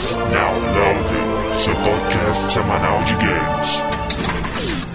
[0.00, 4.89] Now Loading, seu podcast semanal de games.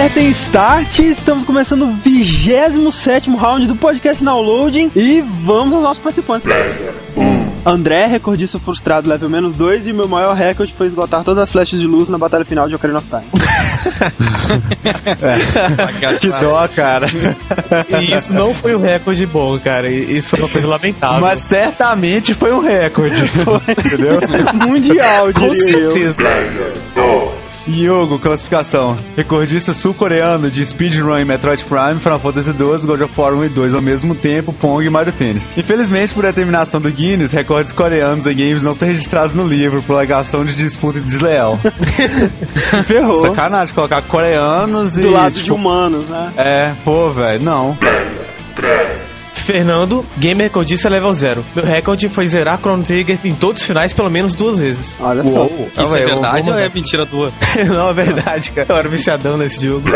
[0.00, 6.48] Apertem Start, estamos começando o 27 round do podcast Downloading e vamos aos nossos participantes.
[7.66, 11.78] André, recordista frustrado, level menos 2, e meu maior recorde foi esgotar todas as flechas
[11.78, 13.24] de luz na batalha final de Ocarina of Time.
[16.18, 17.06] que dó, cara.
[18.00, 19.90] E isso não foi um recorde bom, cara.
[19.90, 21.20] Isso foi uma coisa lamentável.
[21.20, 23.28] Mas certamente foi um recorde.
[23.28, 23.60] Foi.
[23.68, 24.18] Entendeu?
[24.66, 25.92] Mundial, Com diria eu.
[27.68, 28.96] Yogo, classificação.
[29.16, 33.48] Recordista sul-coreano de speedrun em Metroid Prime, Final Fantasy 12, God of War 1 e
[33.48, 35.50] 2 ao mesmo tempo, Pong e Mario Tennis.
[35.56, 39.94] Infelizmente, por determinação do Guinness, recordes coreanos em games não são registrados no livro por
[39.94, 41.58] alegação de disputa desleal.
[42.86, 43.26] Ferrou.
[43.26, 45.02] Sacanagem colocar coreanos e.
[45.02, 46.32] Do lado de tipo, humanos, né?
[46.36, 47.76] É, pô, velho, não.
[49.40, 51.44] Fernando, gamer recordista level 0.
[51.54, 54.96] Meu recorde foi zerar Chrono Trigger em todos os finais pelo menos duas vezes.
[55.00, 55.28] Olha só.
[55.28, 55.68] Uou.
[55.76, 57.32] Isso é verdade ou é mentira tua?
[57.68, 58.66] não, é verdade, cara.
[58.68, 59.88] Eu era viciadão nesse jogo.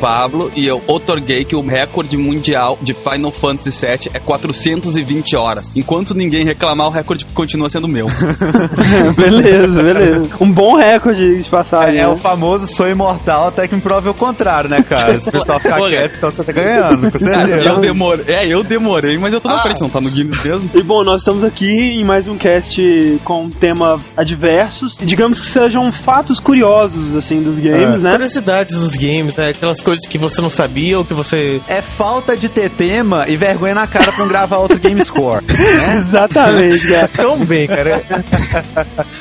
[0.00, 5.70] Pablo, e eu otorguei que o recorde mundial de Final Fantasy VII é 420 horas.
[5.74, 8.06] Enquanto ninguém reclamar, o recorde continua sendo meu.
[9.16, 10.30] beleza, beleza.
[10.40, 12.00] Um bom recorde de passagem.
[12.00, 12.12] É, é né?
[12.12, 15.18] o famoso sou imortal até que me prove o contrário, né, cara?
[15.18, 17.56] Se o pessoal ficar quieto, então você tá ganhando, com certeza.
[17.60, 18.34] eu demorei.
[18.34, 20.70] É, eu demorei, mas eu tô na frente, não tá no Guinness mesmo.
[20.74, 25.46] E bom, nós estamos aqui em mais um cast com temas adversos, e digamos que
[25.46, 28.12] sejam fatos curiosos, assim, dos games, né?
[28.12, 29.48] Curiosidades dos games, né?
[29.50, 31.60] Aquelas coisas que você não sabia ou que você.
[31.68, 35.44] É falta de ter tema e vergonha na cara pra não gravar outro Game Score.
[35.96, 37.08] Exatamente, cara.
[37.14, 38.02] Tão bem, cara.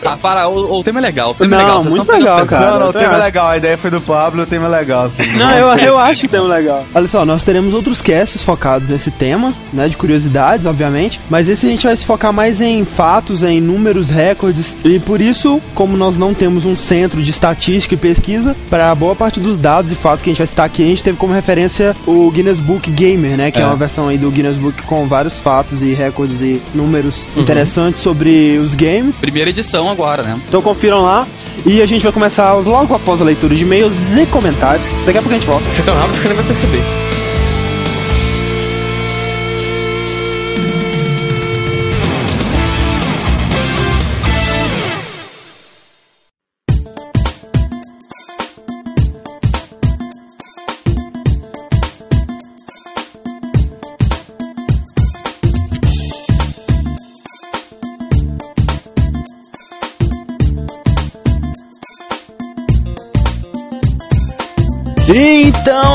[0.05, 1.31] Ah, para, o, o tema é legal.
[1.31, 2.71] O tema é Não, legal, vocês muito legal, cara.
[2.71, 5.07] não, não, o tema é legal, a ideia foi do Pablo, o tema é legal,
[5.07, 5.23] sim.
[5.37, 6.85] Não, eu, eu acho que tem um legal.
[6.93, 11.65] Olha só, nós teremos outros casts focados nesse tema, né, de curiosidades, obviamente, mas esse
[11.67, 15.95] a gente vai se focar mais em fatos, em números, recordes, e por isso, como
[15.97, 19.95] nós não temos um centro de estatística e pesquisa, para boa parte dos dados e
[19.95, 22.89] fatos que a gente vai citar aqui, a gente teve como referência o Guinness Book
[22.91, 23.65] Gamer, né, que é, É.
[23.65, 28.57] uma versão aí do Guinness Book com vários fatos e recordes e números interessantes sobre
[28.57, 29.15] os games.
[29.17, 30.39] Primeira edição agora, né?
[30.47, 31.25] Então confiram lá
[31.65, 34.85] e a gente vai começar logo após a leitura de e-mails e comentários.
[35.05, 35.63] Daqui a pouco a gente volta.
[35.71, 37.12] Você tão rápido que você nem vai perceber.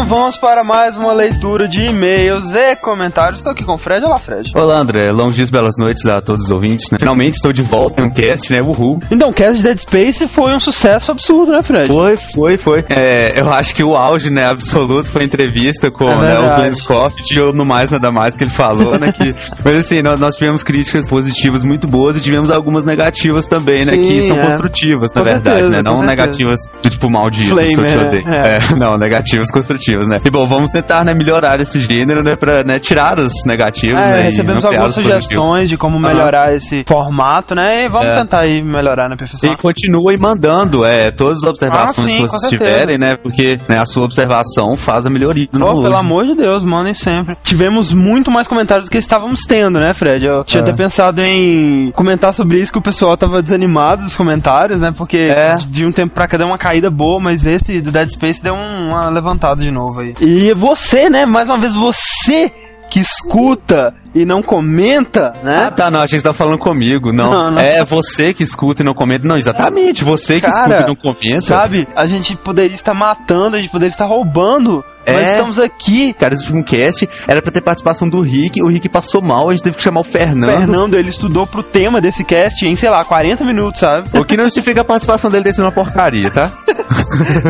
[0.09, 3.41] Vamos para mais uma leitura de e-mails e comentários.
[3.41, 4.07] Estou aqui com o Fred.
[4.07, 4.51] Olá, Fred.
[4.55, 5.13] Olá, André.
[5.13, 6.99] Longos dias, belas noites a todos os ouvintes, né?
[6.99, 8.63] Finalmente estou de volta em um cast, né?
[8.63, 8.99] Uhul.
[9.11, 11.87] Então, o cast de Dead Space foi um sucesso absurdo, né, Fred?
[11.87, 12.85] Foi, foi, foi.
[12.89, 16.55] É, eu acho que o auge, né, absoluto foi a entrevista com É né, o.
[16.55, 19.35] Glenn Scofield, ou no mais, nada mais que ele falou, né, que...
[19.63, 23.93] Mas assim, nós, nós tivemos críticas positivas muito boas e tivemos algumas negativas também, né,
[23.93, 24.47] Sim, que são é.
[24.47, 26.07] construtivas, na Com verdade, certeza, né, não certeza.
[26.07, 28.29] negativas do tipo maldito, Flame, te é, odeio.
[28.29, 28.57] é.
[28.57, 30.19] É, não, negativas construtivas, né.
[30.25, 34.19] E bom, vamos tentar, né, melhorar esse gênero, né, pra né, tirar os negativos, É,
[34.19, 37.85] né, recebemos algumas sugestões de como melhorar esse formato, né?
[37.85, 38.15] E vamos É.
[38.17, 39.51] tentar aí melhorar na perfeição.
[39.53, 43.17] E continue mandando é, todas as observações Ah, sim, que vocês tiverem, né?
[43.17, 47.37] Porque né, a sua observação faz a melhoria Pô, pelo amor de Deus, mandem sempre.
[47.43, 50.25] Tivemos muito mais comentários do que estávamos tendo, né, Fred?
[50.27, 50.63] Eu tinha É.
[50.63, 54.93] até pensado em comentar sobre isso, que o pessoal tava desanimado dos comentários, né?
[54.97, 55.57] Porque É.
[55.57, 58.55] de um tempo pra cá deu uma caída boa, mas esse do Dead Space deu
[58.55, 60.15] um- uma levantada de novo aí.
[60.21, 62.53] E você, né, mais uma vez, você
[62.91, 65.65] que escuta e não comenta, né?
[65.67, 67.13] Ah, tá, não, que você tá falando comigo.
[67.13, 67.59] Não, Não, não.
[67.61, 69.27] é você que escuta e não comenta.
[69.27, 71.43] Não, exatamente, você que Cara, escuta e não comenta.
[71.43, 71.87] Sabe?
[71.97, 74.85] A gente poderia estar matando, a gente poderia estar roubando.
[75.07, 75.31] Nós É.
[75.33, 76.13] estamos aqui.
[76.13, 79.53] Cara, esse último cast era pra ter participação do Rick, o Rick passou mal, a
[79.53, 80.51] gente teve que chamar o Fernando.
[80.59, 84.07] Fernando, ele estudou pro tema desse cast em, sei lá, 40 minutos, sabe?
[84.13, 86.53] O que não justifica a participação dele ter sido uma porcaria, tá?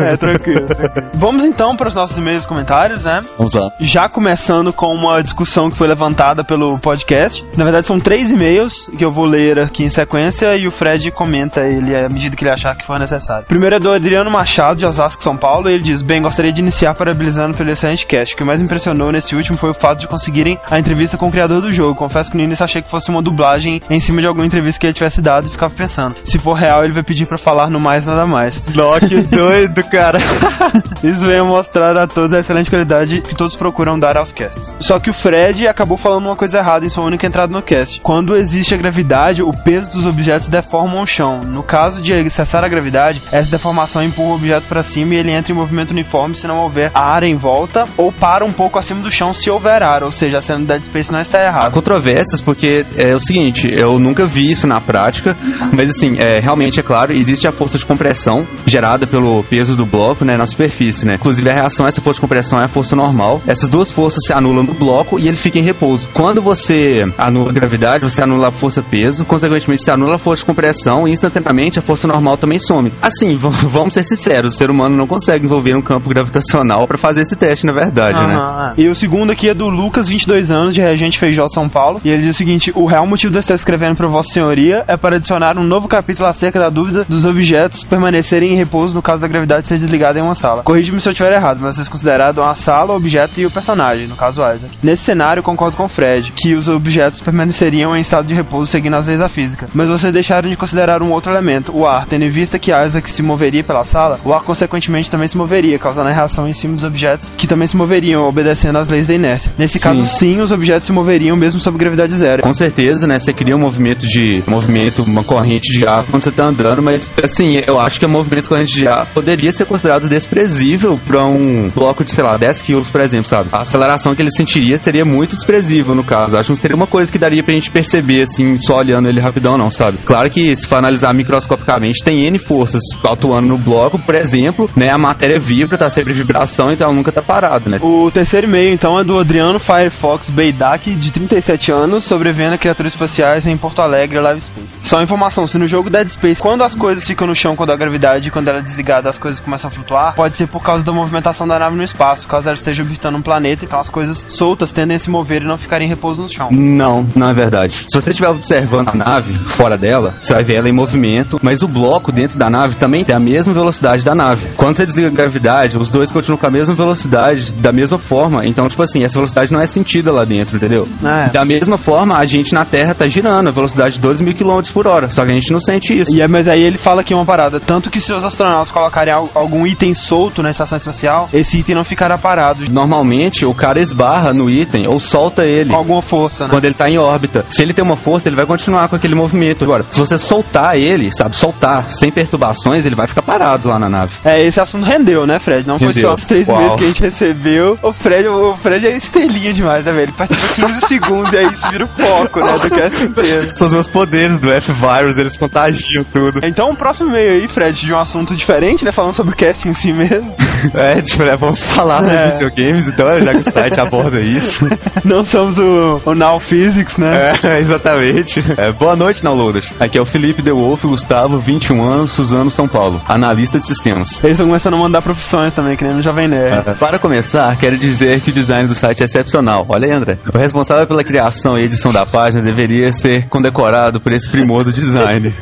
[0.09, 1.09] é, tranquilo, tranquilo.
[1.15, 3.23] Vamos então para os nossos e-mails e comentários, né?
[3.37, 3.69] Vamos lá.
[3.81, 7.45] Já começando com uma discussão que foi levantada pelo podcast.
[7.55, 11.11] Na verdade, são três e-mails que eu vou ler aqui em sequência e o Fred
[11.11, 13.45] comenta ele à medida que ele achar que for necessário.
[13.45, 16.59] Primeiro é do Adriano Machado, de Osasco, São Paulo, e ele diz: Bem, gostaria de
[16.59, 18.33] iniciar parabenizando pelo excelente cast.
[18.33, 21.27] O que mais me impressionou nesse último foi o fato de conseguirem a entrevista com
[21.27, 21.93] o criador do jogo.
[21.93, 24.87] Confesso que no início achei que fosse uma dublagem em cima de alguma entrevista que
[24.87, 27.79] ele tivesse dado e ficava pensando: se for real, ele vai pedir pra falar no
[27.79, 28.59] mais nada mais.
[28.75, 30.17] Nó, que doido, cara.
[31.03, 34.75] Isso veio mostrar a todos a excelente qualidade que todos procuram dar aos casts.
[34.79, 37.99] Só que o Fred acabou falando uma coisa errada em sua única entrada no cast.
[37.99, 41.41] Quando existe a gravidade, o peso dos objetos deforma o chão.
[41.41, 45.31] No caso de cessar a gravidade, essa deformação empurra o objeto para cima e ele
[45.31, 49.01] entra em movimento uniforme se não houver ar em volta, ou para um pouco acima
[49.01, 51.45] do chão se houver ar, ou seja, a cena do Dead Space não está Há
[51.47, 51.71] errada.
[51.71, 55.35] controvérsias, porque é o seguinte, eu nunca vi isso na prática,
[55.73, 59.85] mas assim, é, realmente é claro, existe a força de compressão gerada pelo peso do
[59.85, 61.15] bloco, né, na superfície, né?
[61.15, 63.41] Inclusive a reação a essa força de compressão é a força normal.
[63.45, 66.07] Essas duas forças se anulam no bloco e ele fica em repouso.
[66.13, 70.45] Quando você anula a gravidade, você anula a força-peso, consequentemente você anula a força de
[70.45, 72.93] compressão e instantaneamente a força normal também some.
[73.01, 77.21] Assim, vamos ser sinceros, o ser humano não consegue envolver um campo gravitacional para fazer
[77.21, 78.35] esse teste, na verdade, né?
[78.35, 78.81] Aham, é.
[78.81, 81.99] E o segundo aqui é do Lucas, 22 anos, de Regente Feijó, São Paulo.
[82.03, 84.95] E ele diz o seguinte: O real motivo de estar escrevendo para Vossa Senhoria é
[84.95, 89.21] para adicionar um novo capítulo acerca da dúvida dos objetos permanecerem em repouso no caso
[89.21, 90.63] da gravidade ser desligada em uma sala.
[90.63, 94.07] Corrige-me se eu estiver errado, mas vocês consideraram a sala, o objeto e o personagem,
[94.07, 94.77] no caso Isaac.
[94.81, 98.95] Nesse cenário, concordo com o Fred, que os objetos permaneceriam em estado de repouso seguindo
[98.95, 99.67] as leis da física.
[99.73, 103.09] Mas vocês deixaram de considerar um outro elemento, o ar, tendo em vista que Isaac
[103.09, 106.75] se moveria pela sala, o ar consequentemente também se moveria, causando a reação em cima
[106.75, 109.51] dos objetos que também se moveriam, obedecendo às leis da inércia.
[109.57, 109.83] Nesse Sim.
[109.83, 112.43] caso, sim, os objetos se moveriam mesmo sob gravidade zero.
[112.43, 113.19] Com certeza, né?
[113.19, 117.11] Você cria um movimento de movimento, uma corrente de ar quando você tá andando, mas
[117.23, 121.25] assim, eu acho que o movimento de corrente de ar poderia ser considerado desprezível para
[121.25, 123.49] um bloco de, sei lá, 10 quilos, por exemplo, sabe?
[123.51, 126.35] A aceleração que ele sentiria seria muito desprezível no caso.
[126.35, 129.19] Acho que não seria uma coisa que daria pra gente perceber, assim, só olhando ele
[129.19, 129.99] rapidão, não, sabe?
[129.99, 134.89] Claro que se for analisar microscopicamente, tem N forças atuando no bloco, por exemplo, né?
[134.89, 137.77] A matéria vibra, tá sempre em vibração, então nunca tá parada, né?
[137.81, 142.93] O terceiro e-mail, então, é do Adriano Firefox Beidak, de 37 anos, sobrevivendo a criaturas
[142.93, 144.79] espaciais em Porto Alegre, Live Space.
[144.83, 147.75] Só informação, se no jogo Dead Space, quando as coisas ficam no chão quando a
[147.75, 150.91] gravidade, quando ela é desligada, as coisas começam a flutuar, pode ser por causa da
[150.91, 154.71] movimentação da nave no espaço, caso ela esteja orbitando um planeta, então as coisas soltas
[154.71, 156.47] tendem a se mover e não ficarem em repouso no chão.
[156.51, 157.85] Não, não é verdade.
[157.89, 161.61] Se você estiver observando a nave fora dela, você vai ver ela em movimento, mas
[161.61, 164.47] o bloco dentro da nave também tem a mesma velocidade da nave.
[164.55, 168.45] Quando você desliga a gravidade, os dois continuam com a mesma velocidade, da mesma forma.
[168.45, 170.87] Então, tipo assim, essa velocidade não é sentida lá dentro, entendeu?
[171.03, 171.29] É.
[171.29, 174.61] Da mesma forma, a gente na Terra tá girando a velocidade de 12 mil km
[174.73, 176.15] por hora, só que a gente não sente isso.
[176.15, 179.13] E é, mas aí ele fala aqui uma parada, tanto que se os astronautas colocarem
[179.13, 183.79] al- algum item solto na estação espacial, esse item não ficará parado, Normalmente, o cara
[183.81, 185.69] esbarra no item ou solta ele.
[185.89, 186.49] Alguma força, né?
[186.51, 187.45] quando ele tá em órbita.
[187.49, 189.63] Se ele tem uma força, ele vai continuar com aquele movimento.
[189.63, 193.89] Agora, se você soltar ele, sabe, soltar sem perturbações, ele vai ficar parado lá na
[193.89, 194.13] nave.
[194.23, 195.67] É, esse assunto rendeu, né, Fred?
[195.67, 196.09] Não foi Rendeu.
[196.09, 196.59] só os três Uau.
[196.59, 197.79] meses que a gente recebeu.
[197.81, 200.03] O Fred, o Fred é estrelinha demais, né, velho?
[200.03, 203.57] Ele participa 15 segundos e aí isso vira o foco, né, do cast inteiro.
[203.57, 206.41] São os meus poderes do F-Virus, eles contagiam tudo.
[206.43, 208.91] Então, o próximo e-mail aí, Fred, de um assunto diferente, né?
[208.91, 210.35] Falando sobre o cast em si mesmo.
[210.73, 212.27] É, tipo, né, vamos falar É.
[212.27, 214.65] de videogames, então, já que o site aborda isso.
[215.03, 217.33] Não somos o, o Now Physics, né?
[217.43, 218.43] É, exatamente.
[218.57, 219.73] É, boa noite, downloaders.
[219.79, 223.01] Aqui é o Felipe De Wolf, Gustavo, 21 anos, Suzano, São Paulo.
[223.07, 224.19] Analista de sistemas.
[224.23, 226.69] Eles estão começando a mandar profissões também, que nem no Jovem Nerd.
[226.69, 229.65] É, Para começar, quero dizer que o design do site é excepcional.
[229.69, 230.17] Olha aí, André.
[230.33, 234.71] O responsável pela criação e edição da página deveria ser condecorado por esse primor do
[234.71, 235.33] design.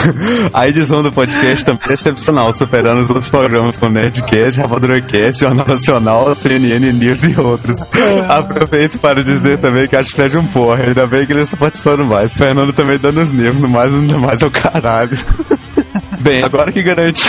[0.52, 5.66] A edição do podcast também é excepcional, superando os outros programas como Nerdcast, Rapaduracast, Jornal
[5.66, 7.78] Nacional, CNN News e outros.
[8.28, 10.84] Aproveito para dizer também que acho Fred um porra.
[10.84, 12.32] Ainda bem que ele está participando mais.
[12.32, 15.16] Fernando também dando os nervos, no mais, ainda mais é o caralho.
[16.20, 17.26] Bem, agora que garantiu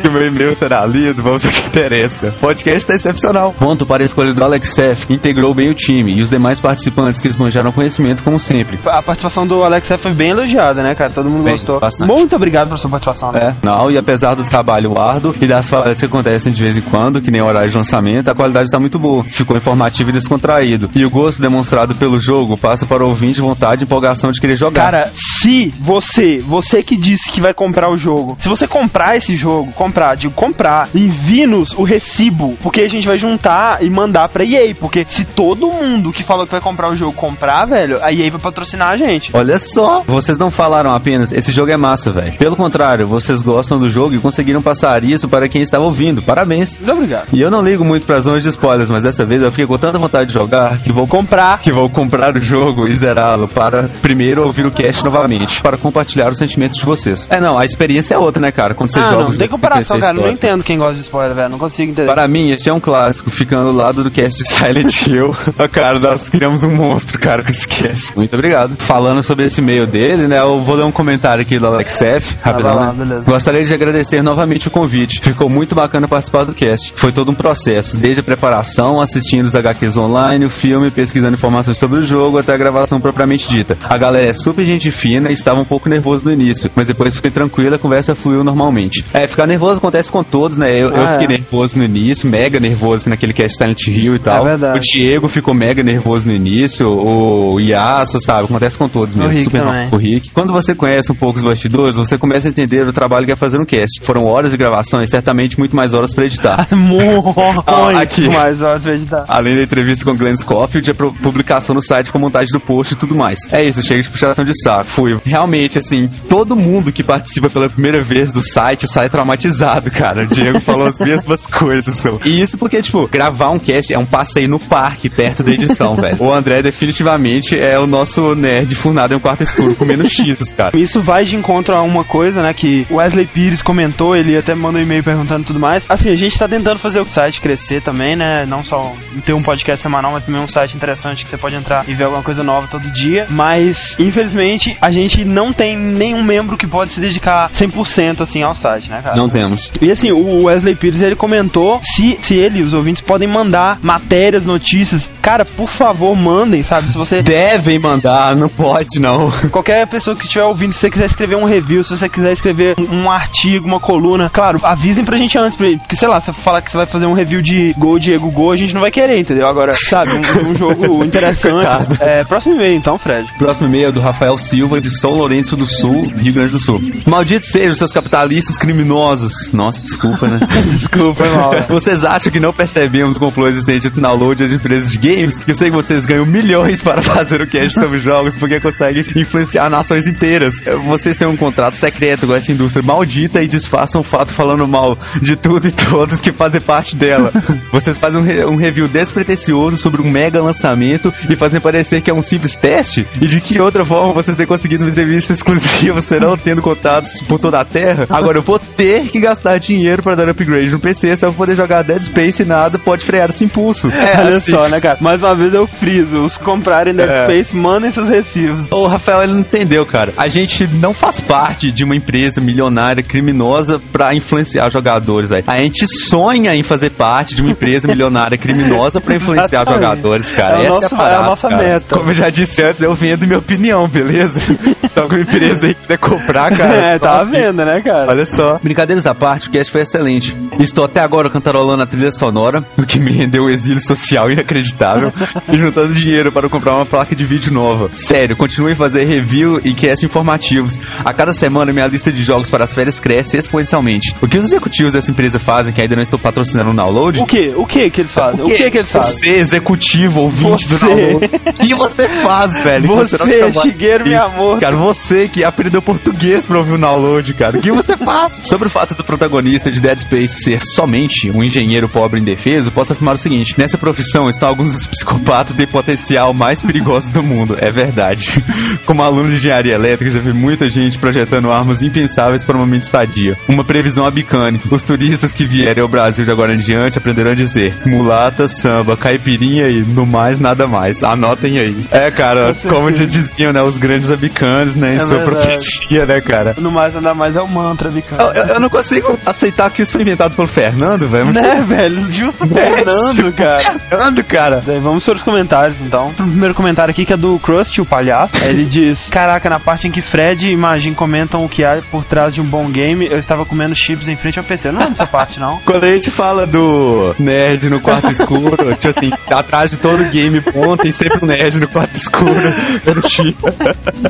[0.00, 2.28] que o meu e-mail será lido, vamos ao que interessa.
[2.28, 3.52] O podcast tá excepcional.
[3.52, 6.60] Ponto para a escolha do Alex Seth, que integrou bem o time, e os demais
[6.60, 8.78] participantes que esbanjaram conhecimento como sempre.
[8.86, 11.12] A participação do Alex F foi bem elogiada, né, cara?
[11.12, 11.80] Todo mundo Bem, gostou.
[11.80, 12.08] bastante.
[12.08, 13.32] Muito obrigado pela sua participação.
[13.32, 13.40] né?
[13.62, 16.82] É, não, e apesar do trabalho árduo e das falhas que acontecem de vez em
[16.82, 19.24] quando, que nem horário de lançamento, a qualidade está muito boa.
[19.26, 20.90] Ficou informativo e descontraído.
[20.94, 24.56] E o gosto demonstrado pelo jogo passa para o ouvinte vontade e empolgação de querer
[24.56, 24.82] jogar.
[24.84, 29.36] Cara, se você, você que disse que vai comprar o jogo, se você comprar esse
[29.36, 34.44] jogo, comprar, digo comprar, envie-nos o recibo, porque a gente vai juntar e mandar pra
[34.44, 38.12] EA, porque se todo mundo que falou que vai comprar o jogo comprar, velho, a
[38.12, 39.30] EA vai patrocinar a gente.
[39.34, 40.02] Olha só!
[40.06, 42.32] Vocês não falaram apenas, esse jogo é massa, velho.
[42.34, 46.22] Pelo contrário, vocês gostam do jogo e conseguiram passar isso para quem estava ouvindo.
[46.22, 46.78] Parabéns!
[46.78, 47.28] Muito obrigado.
[47.32, 49.66] E eu não ligo muito para as zonas de spoilers, mas dessa vez eu fiquei
[49.66, 51.58] com tanta vontade de jogar que vou Comprar.
[51.58, 56.30] que vou comprar o jogo e zerá-lo para primeiro ouvir o cast novamente, para compartilhar
[56.30, 57.26] os sentimentos de vocês.
[57.30, 58.74] É, não, a experiência é outra, né, cara?
[58.74, 59.24] Quando você Ah, joga.
[59.24, 60.12] não, tem comparação, cara.
[60.14, 61.48] Não entendo quem gosta de spoiler, velho.
[61.50, 62.12] Não consigo entender.
[62.12, 65.34] Para mim, este é um clássico, ficando ao lado do cast de Silent Hill.
[65.58, 68.16] Ah, cara, nós criamos um monstro, cara, com esse cast.
[68.16, 68.74] Muito obrigado.
[68.78, 72.36] Falando sobre esse e-mail dele, né, eu vou ler um comentário aqui do Alex F,
[72.42, 73.04] rapidão, vai lá, né?
[73.04, 73.30] beleza.
[73.30, 75.20] Gostaria de agradecer novamente o convite.
[75.20, 76.92] Ficou muito bacana participar do cast.
[76.96, 81.78] Foi todo um processo, desde a preparação, assistindo os HQs online, o filme, pesquisando informações
[81.78, 83.76] sobre o jogo, até a gravação propriamente dita.
[83.88, 87.14] A galera é super gente fina e estava um pouco nervoso no início, mas depois
[87.14, 89.04] fiquei tranquila, a conversa fluiu normalmente.
[89.12, 90.70] É, ficar nervoso acontece com todos, né?
[90.74, 91.38] Eu, eu Ah, fiquei é.
[91.38, 94.46] nervoso no início, mega nervoso naquele cast Silent Hill e tal.
[94.46, 94.78] É verdade.
[94.78, 98.44] O Diego ficou mega nervoso no início, o Yasuo, sabe?
[98.44, 99.30] Acontece com todos mesmo.
[99.32, 99.88] Rick super também.
[99.90, 100.30] o Rick.
[100.30, 103.36] Quando você conhece um pouco os bastidores, você começa a entender o trabalho que é
[103.36, 104.00] fazer um cast.
[104.02, 106.66] Foram horas de gravação e certamente muito mais horas pra editar.
[106.72, 107.34] Muito
[107.66, 108.28] Ah, aqui.
[108.32, 109.24] mais horas pra editar.
[109.28, 112.96] Além da entrevista com Glenn Scofield, a publicação no site com montagem do post e
[112.96, 113.38] tudo mais.
[113.50, 114.84] É isso, chega de puxação de saco.
[114.84, 115.18] Fui.
[115.24, 117.02] Realmente, assim, todo mundo que
[117.42, 120.22] participa pela primeira vez do site sai traumatizado, cara.
[120.22, 122.04] O Diego falou as mesmas coisas.
[122.24, 125.94] E isso porque, tipo, gravar um cast é um passeio no parque, perto da edição,
[125.96, 126.16] velho.
[126.20, 130.78] O André definitivamente é o nosso nerd furnado em um quarto escuro comendo cheetos, cara.
[130.78, 134.80] Isso vai de encontro a uma coisa, né, que Wesley Pires comentou, ele até mandou
[134.80, 135.86] um e-mail perguntando tudo mais.
[135.88, 138.94] Assim, a gente tá tentando fazer o site crescer também, né, não só
[139.24, 142.04] ter um podcast semanal, mas também um site interessante que você pode entrar e ver
[142.04, 143.26] alguma coisa nova todo dia.
[143.30, 148.54] Mas, infelizmente, a gente não tem nenhum membro que pode se dedicar 100% assim ao
[148.54, 149.16] site, né, cara?
[149.16, 149.72] Não temos.
[149.80, 154.44] E assim, o Wesley Pires ele comentou se, se ele os ouvintes podem mandar matérias,
[154.44, 155.10] notícias.
[155.20, 156.88] Cara, por favor, mandem, sabe?
[156.90, 157.22] Se você.
[157.22, 159.30] Devem mandar, não pode não.
[159.50, 162.74] Qualquer pessoa que estiver ouvindo, se você quiser escrever um review, se você quiser escrever
[162.78, 166.32] um, um artigo, uma coluna, claro, avisem pra gente antes, porque sei lá, se você
[166.32, 168.90] falar que você vai fazer um review de Gol Diego Gol, a gente não vai
[168.90, 169.46] querer, entendeu?
[169.46, 171.66] Agora, sabe, um, um jogo interessante.
[172.00, 173.28] É, próximo e-mail então, Fred.
[173.38, 176.80] Próximo e-mail é do Rafael Silva, de São Lourenço do Sul, Rio Grande do Sul.
[177.22, 179.52] Malditos sejam seus capitalistas criminosos.
[179.52, 180.40] Nossa, desculpa, né?
[180.74, 181.52] Desculpa, mal.
[181.68, 185.40] Vocês acham que não percebemos com o flow existente do download das empresas de games?
[185.46, 189.70] Eu sei que vocês ganham milhões para fazer o cast sobre jogos porque conseguem influenciar
[189.70, 190.56] nações inteiras.
[190.84, 194.98] Vocês têm um contrato secreto com essa indústria maldita e disfarçam o fato falando mal
[195.20, 197.32] de tudo e todos que fazem parte dela.
[197.70, 202.10] Vocês fazem um, re- um review despretensioso sobre um mega lançamento e fazem parecer que
[202.10, 203.06] é um simples teste?
[203.20, 207.38] E de que outra forma vocês têm conseguido uma entrevista exclusiva serão tendo contatos por
[207.38, 208.06] toda a Terra?
[208.08, 211.56] Agora eu vou ter que gastar dinheiro para dar upgrade no PC se eu poder
[211.56, 213.90] jogar Dead Space e nada pode frear esse impulso.
[213.90, 214.52] É, Olha assim.
[214.52, 214.98] só, né, cara?
[215.00, 216.22] Mais uma vez eu friso.
[216.24, 217.24] Os comprarem Dead É.
[217.24, 218.70] Space, mandem seus recibos.
[218.70, 220.12] O Rafael, ele não entendeu, cara.
[220.16, 225.42] A gente não faz parte de uma empresa milionária, criminosa, pra influenciar jogadores aí.
[225.46, 230.56] A gente sonha em fazer parte de uma empresa milionária, criminosa, pra influenciar jogadores, cara.
[230.56, 231.64] É Essa nosso- é a, parada, é a nossa cara.
[231.68, 231.96] meta.
[231.96, 234.40] Como eu já disse antes, eu vendo minha opinião, beleza?
[234.92, 236.74] Então, com uma empresa aí que quiser comprar, cara.
[236.91, 237.30] é, tá à top.
[237.32, 238.10] venda, né, cara?
[238.10, 238.58] Olha só.
[238.62, 240.36] Brincadeiras à parte, o cast foi excelente.
[240.58, 245.12] Estou até agora cantarolando a trilha sonora, o que me rendeu um exílio social inacreditável,
[245.52, 247.90] e juntando dinheiro para comprar uma placa de vídeo nova.
[247.96, 250.78] Sério, continue a fazer review e cast informativos.
[251.04, 254.14] A cada semana, minha lista de jogos para as férias cresce exponencialmente.
[254.22, 257.20] O que os executivos dessa empresa fazem, que ainda não estou patrocinando o download?
[257.20, 257.52] O que?
[257.56, 258.42] O que que eles fazem?
[258.44, 259.12] O que que eles fazem?
[259.12, 260.86] Você, executivo, ouvinte do Você.
[260.86, 261.26] download.
[261.46, 262.88] O que você faz, velho?
[262.94, 264.60] Você, não chama- Shigeru Miyamoto.
[264.60, 267.56] Cara, você que aprendeu português pra ouvir o download, cara.
[267.58, 268.42] O que você faz?
[268.44, 272.92] Sobre o fato do protagonista de Dead Space ser somente um engenheiro pobre indefeso, posso
[272.92, 277.56] afirmar o seguinte: nessa profissão estão alguns dos psicopatas em potencial mais perigosos do mundo.
[277.60, 278.42] É verdade.
[278.84, 282.86] Como aluno de engenharia elétrica, já vi muita gente projetando armas impensáveis para uma mente
[282.86, 283.36] sadia.
[283.48, 284.60] Uma previsão abicane.
[284.70, 288.96] Os turistas que vierem ao Brasil de agora em diante aprenderão a dizer mulata, samba,
[288.96, 291.02] caipirinha e no mais nada mais.
[291.02, 291.86] Anotem aí.
[291.90, 295.46] É, cara, Com como já diziam, né, os grandes abicanes, né, em É sua verdade.
[295.46, 296.54] profecia, né, cara?
[296.58, 298.18] No mais, nada mais é o mantra, Eu, Bicão.
[298.18, 301.32] eu- eu não consigo aceitar que isso foi inventado pelo Fernando, velho.
[301.32, 302.10] Né, velho?
[302.10, 303.58] Justo Fernando, cara.
[303.88, 304.62] Fernando, cara.
[304.64, 306.08] Daí vamos para os comentários, então.
[306.08, 308.32] O primeiro comentário aqui que é do Krusty, o palhaço.
[308.44, 312.04] Ele diz: Caraca, na parte em que Fred e Magin comentam o que há por
[312.04, 314.68] trás de um bom game, eu estava comendo chips em frente ao PC.
[314.68, 315.58] Eu não lembro dessa parte, não.
[315.64, 320.40] Quando a gente fala do nerd no quarto escuro, tipo assim, atrás de todo game
[320.40, 322.32] bom tem sempre um nerd no quarto escuro.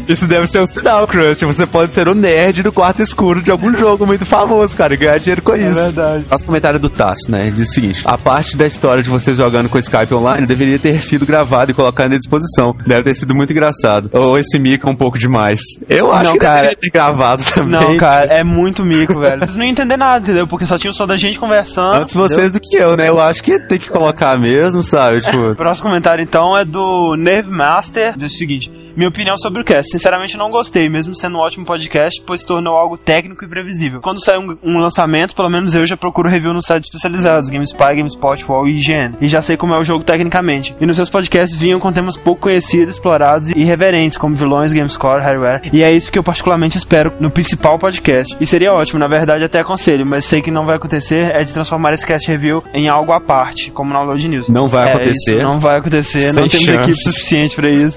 [0.09, 1.45] Isso deve ser um sinal, Crust.
[1.45, 4.97] Você pode ser o nerd do quarto escuro de algum jogo muito famoso, cara, e
[4.97, 5.73] ganhar dinheiro com isso.
[5.75, 6.25] verdade.
[6.29, 7.53] Nosso comentário do Tass, né?
[7.55, 11.01] Diz o seguinte: a parte da história de vocês jogando com Skype online deveria ter
[11.03, 12.75] sido gravada e colocada à disposição.
[12.85, 14.11] Deve ter sido muito engraçado.
[14.13, 15.61] Ou esse mico é um pouco demais.
[15.89, 16.55] Eu acho Não, que cara.
[16.55, 17.71] deveria ter gravado também.
[17.71, 19.39] Não, cara, é muito mico, velho.
[19.41, 20.49] Vocês não iam entender nada, entendeu?
[20.49, 21.95] Porque só tinha o som da gente conversando.
[21.95, 23.09] Antes vocês do que eu, né?
[23.09, 25.21] Eu acho que tem que colocar mesmo, sabe?
[25.21, 25.51] Tipo.
[25.53, 28.17] O próximo comentário, então, é do Neve Master.
[28.17, 29.91] Diz o seguinte: Minha opinião sobre o cast.
[29.91, 34.01] Sinceramente, não gostei, mesmo sendo um ótimo podcast, pois tornou algo técnico e previsível.
[34.01, 37.79] Quando sai um, um lançamento, pelo menos eu já procuro review nos sites especializados: GameSpy,
[37.97, 39.17] GameSpot, Wall e IGN.
[39.21, 40.75] E já sei como é o jogo tecnicamente.
[40.81, 45.23] E nos seus podcasts vinham com temas pouco conhecidos, explorados e irreverentes, como vilões, GameScore,
[45.23, 45.71] hardware.
[45.73, 48.37] E é isso que eu particularmente espero no principal podcast.
[48.41, 51.53] E seria ótimo, na verdade, até aconselho, mas sei que não vai acontecer, é de
[51.53, 54.49] transformar esse cast review em algo à parte, como na Load News.
[54.49, 55.43] Não vai É, acontecer.
[55.43, 56.79] não vai acontecer, não Sem temos chance.
[56.91, 57.97] equipe suficiente pra isso.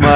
[0.00, 0.15] Mas,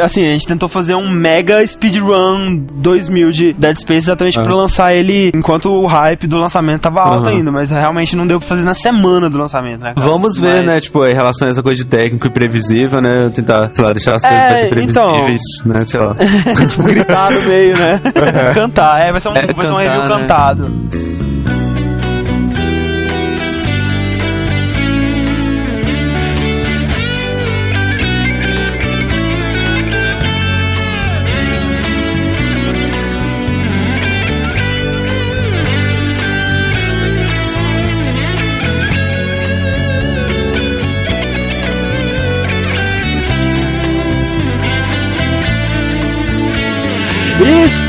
[0.00, 4.42] assim, a gente tentou fazer um mega speedrun 2000 de Dead Space exatamente Ah.
[4.42, 7.36] pra lançar ele enquanto o hype do lançamento tava alto Aham.
[7.36, 9.92] ainda, mas realmente não deu pra fazer na semana do lançamento, né?
[9.94, 10.06] cara?
[10.06, 10.80] Vamos ver, Mas- né?
[10.80, 13.30] Tipo, em relação a essa coisa de técnico e previsível, né?
[13.32, 15.08] Tentar, sei lá, deixar as É, coisas mais então.
[15.08, 15.84] previsíveis, né?
[15.86, 16.14] Sei lá.
[16.68, 18.00] tipo, gritar no meio, né?
[18.54, 20.08] cantar, é, vai ser um, É, vai ser um cantar, review né?
[20.08, 21.25] cantado.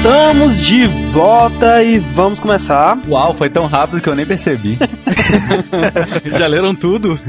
[0.07, 2.97] Estamos de volta e vamos começar.
[3.09, 4.79] Uau, foi tão rápido que eu nem percebi.
[6.39, 7.19] Já leram tudo?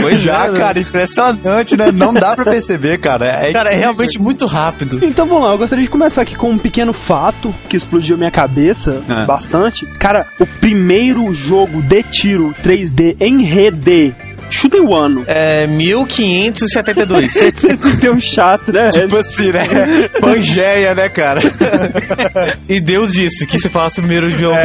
[0.00, 1.92] Pois já, cara, impressionante, né?
[1.92, 3.26] Não dá pra perceber, cara.
[3.26, 4.98] É, Cara, é realmente muito rápido.
[5.04, 8.30] Então vamos lá, eu gostaria de começar aqui com um pequeno fato que explodiu minha
[8.30, 9.26] cabeça Ah.
[9.26, 9.84] bastante.
[9.98, 14.14] Cara, o primeiro jogo de tiro 3D em rede.
[14.50, 15.24] Chutem o ano.
[15.26, 17.36] É 1572.
[17.36, 17.52] Esse
[18.00, 18.88] tem um chato, né?
[18.90, 19.64] Tipo assim, né?
[20.20, 21.40] Pangeia, né, cara?
[22.68, 24.56] e Deus disse que se falasse o primeiro jogo.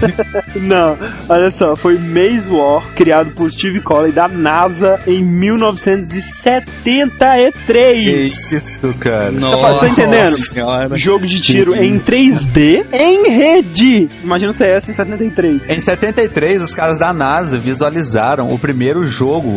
[0.56, 0.96] Não,
[1.28, 8.04] olha só, foi Maze War, criado por Steve Colley da NASA em 1973.
[8.04, 8.10] Que
[8.56, 9.32] isso, cara.
[9.32, 10.36] Tá, tá entendendo?
[10.36, 10.96] senhora.
[10.96, 14.08] Jogo de tiro em 3D em rede.
[14.22, 15.68] Imagina o CS em 73.
[15.68, 19.15] Em 73, os caras da NASA visualizaram o primeiro jogo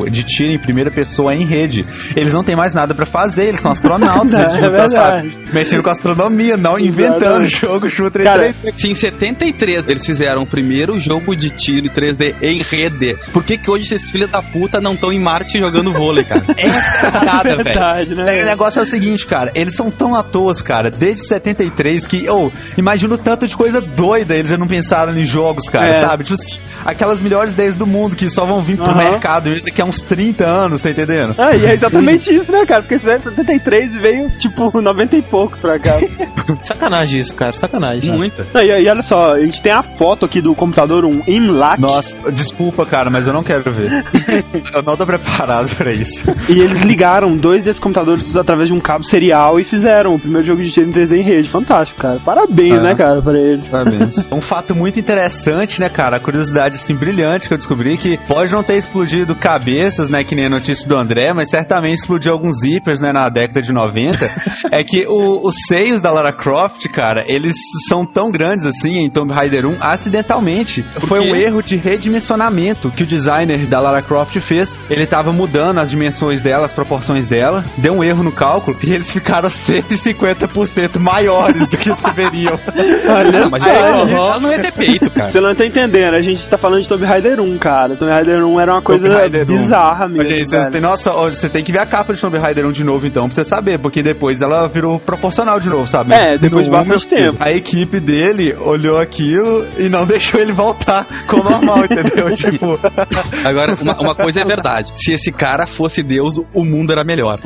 [0.10, 1.86] de tiro em primeira pessoa em rede.
[2.16, 4.32] Eles não têm mais nada pra fazer, eles são astronautas.
[4.32, 8.74] Não, eles é tipo, sabe, mexendo com astronomia, não inventando jogo shooter em Cara, 3D.
[8.76, 13.44] Se em 73 eles fizeram o primeiro jogo de tiro em 3D em rede, por
[13.44, 16.44] que que hoje esses filhos da puta não estão em Marte jogando vôlei, cara?
[16.58, 17.64] Essa é a parada, velho.
[17.64, 18.42] verdade, né?
[18.42, 22.30] O negócio é o seguinte, cara, eles são tão à toa, cara, desde 73 que,
[22.30, 25.94] ou, imagina o tanto de coisa doida eles já não pensaram em jogos, cara, É.
[25.94, 26.24] sabe?
[26.24, 26.38] Tipo
[26.86, 28.98] aquelas melhores ideias do mundo que só vão vir pro Aham.
[29.12, 31.36] mercado isso daqui a uns 30 anos, tá entendendo?
[31.38, 32.82] Ah, e é exatamente isso, né, cara?
[32.84, 35.98] Porque isso é 73 e veio, tipo, 90 e poucos pra cá.
[36.62, 37.54] Sacanagem isso, cara.
[37.54, 38.12] Sacanagem.
[38.12, 38.46] Muita.
[38.54, 41.80] Ah, e, e olha só, a gente tem a foto aqui do computador, um Imlac,
[41.80, 44.04] Nossa, desculpa, cara, mas eu não quero ver.
[44.74, 46.24] eu não tô preparado pra isso.
[46.50, 50.46] e eles ligaram dois desses computadores através de um cabo serial e fizeram o primeiro
[50.46, 51.50] jogo de tiro em 3D em rede.
[51.50, 52.20] Fantástico, cara.
[52.24, 52.82] Parabéns, É.
[52.84, 53.68] né, cara, pra eles.
[53.68, 54.28] Parabéns.
[54.32, 56.18] Um fato muito interessante, né, cara?
[56.18, 60.36] A curiosidade, assim, brilhante que eu descobri que pode não ter explodido cabeças, né, que
[60.36, 64.30] nem a notícia do André, mas certamente explodiu alguns zippers, né, na década de 90.
[64.72, 67.56] é que o- os seios da Lara Croft, cara, eles
[67.88, 70.84] são tão grandes assim em Tomb Raider 1 acidentalmente.
[71.08, 74.80] Foi um erro de redimensionamento que o designer da Lara Croft fez.
[74.90, 78.94] Ele tava mudando as dimensões dela, as proporções dela, deu um erro no cálculo e
[78.94, 82.60] eles ficaram 150% maiores do que deveriam.
[83.10, 84.40] Olha, mas só, ela, isso.
[84.42, 85.32] não ia ter peito, cara.
[85.32, 87.96] Você não tá entendendo, a gente tá falando de Tomb Raider 1, cara.
[87.96, 89.58] Tomb Raider 1 era uma coisa Raider 1.
[89.58, 90.26] bizarra mesmo.
[90.26, 92.84] Gente, você tem, nossa, você tem que ver a capa de Tomb Raider 1 de
[92.84, 96.14] novo, então, pra você saber, porque depois ela virou proporcional de novo, sabe?
[96.14, 97.38] É, depois de No um, bastante tempo.
[97.40, 102.34] A equipe dele olhou aquilo e não deixou ele voltar com o normal, entendeu?
[102.36, 102.80] tipo,
[103.46, 104.94] Agora, uma, uma coisa é verdade.
[104.96, 107.40] Se esse cara fosse Deus, o mundo era melhor.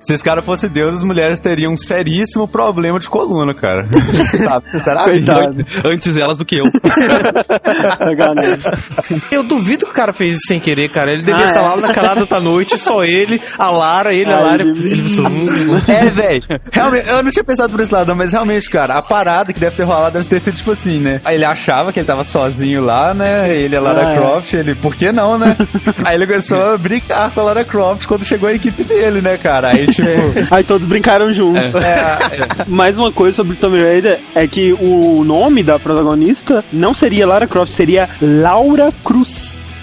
[0.00, 3.86] se esse cara fosse Deus, as mulheres teriam um seríssimo problema de coluna, cara.
[4.44, 4.66] sabe?
[5.04, 5.56] Coitado.
[5.84, 6.64] Antes elas do que eu.
[9.36, 11.12] Eu duvido que o cara fez isso sem querer, cara.
[11.12, 11.68] Ele devia Ah, estar é.
[11.68, 14.62] lá na calada da noite, só ele, a Lara, ele, a Ah, Lara.
[14.62, 15.46] ele- Ele pensou, hum,
[15.86, 16.42] É, velho.
[16.72, 19.76] Realmente, eu não tinha pensado por esse lado, mas realmente, cara, a parada que deve
[19.76, 21.20] ter rolado deve ter sido tipo assim, né?
[21.24, 23.54] Aí ele achava que ele tava sozinho lá, né?
[23.54, 24.16] Ele, a Lara Ah, é.
[24.16, 25.56] Croft, ele, por que não, né?
[26.04, 29.36] Aí ele começou a brincar com a Lara Croft quando chegou a equipe dele, né,
[29.36, 29.68] cara?
[29.68, 30.08] Aí, tipo.
[30.50, 31.74] Aí todos brincaram juntos.
[31.74, 36.94] É, é, Mais uma coisa sobre Tomb Raider é que o nome da protagonista não
[36.94, 39.25] seria Lara Croft, seria Laura Cruz.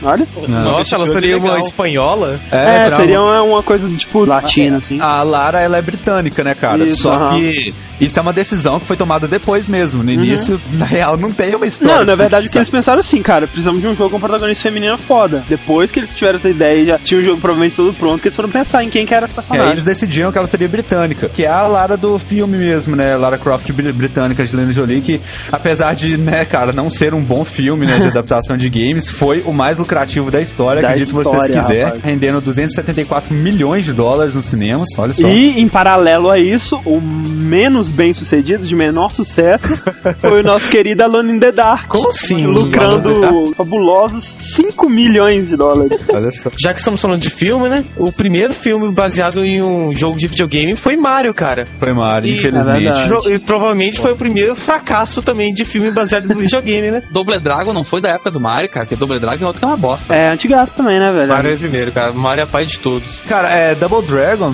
[0.04, 0.28] Olha.
[0.48, 2.40] Nossa, ela seria uma espanhola?
[2.52, 5.00] É, será seria uma- uma, coisa tipo latina, assim.
[5.00, 6.84] A Lara, ela é britânica, né, cara?
[6.86, 7.38] Isso, Só aham.
[7.38, 10.04] que isso é uma decisão que foi tomada depois mesmo.
[10.04, 12.00] No início, na real, não tem uma história.
[12.00, 14.64] Não, na verdade, o que eles pensaram assim, cara, precisamos de um jogo com protagonista
[14.64, 15.44] feminina foda.
[15.48, 18.36] Depois que eles tiveram essa ideia, já tinha o jogo provavelmente todo pronto, que eles
[18.36, 19.72] foram pensar em quem que era essa É, personagem.
[19.72, 23.16] eles decidiram que ela seria britânica, que é a Lara do filme mesmo, né?
[23.16, 27.24] Lara Croft br- britânica de Lena Jolie, que apesar de, né, cara, não ser um
[27.24, 29.93] bom filme, né, de adaptação de games, foi o mais lucrativo
[30.32, 32.04] da história, Da acredito se vocês história, quiser, rapaz.
[32.04, 35.28] rendendo 274 milhões de dólares nos cinemas, olha só.
[35.28, 39.68] E, em paralelo a isso, o menos bem sucedido, de menor sucesso,
[40.20, 41.88] foi o nosso querido Alone in the Dark.
[41.88, 42.46] Como assim?
[42.46, 45.98] Lucrando fabulosos 5 milhões de dólares.
[46.12, 46.50] Olha só.
[46.60, 47.84] Já que estamos falando de filme, né?
[47.98, 51.68] O primeiro filme baseado em um jogo de videogame foi Mario, cara.
[51.80, 52.84] Foi Mario, E- É infelizmente.
[52.84, 53.08] verdade.
[53.08, 57.04] Pro- E provavelmente foi o primeiro fracasso também de filme baseado em videogame, né?
[57.12, 59.66] Double Dragon não foi da época do Mario, cara, porque Double Dragon é outro que
[59.66, 60.16] é uma bosta.
[60.16, 61.28] É antigaço também, né, velho?
[61.28, 62.14] Mario é primeiro, cara.
[62.14, 63.20] Mario é pai de todos.
[63.28, 64.54] Cara, é Double Dragon.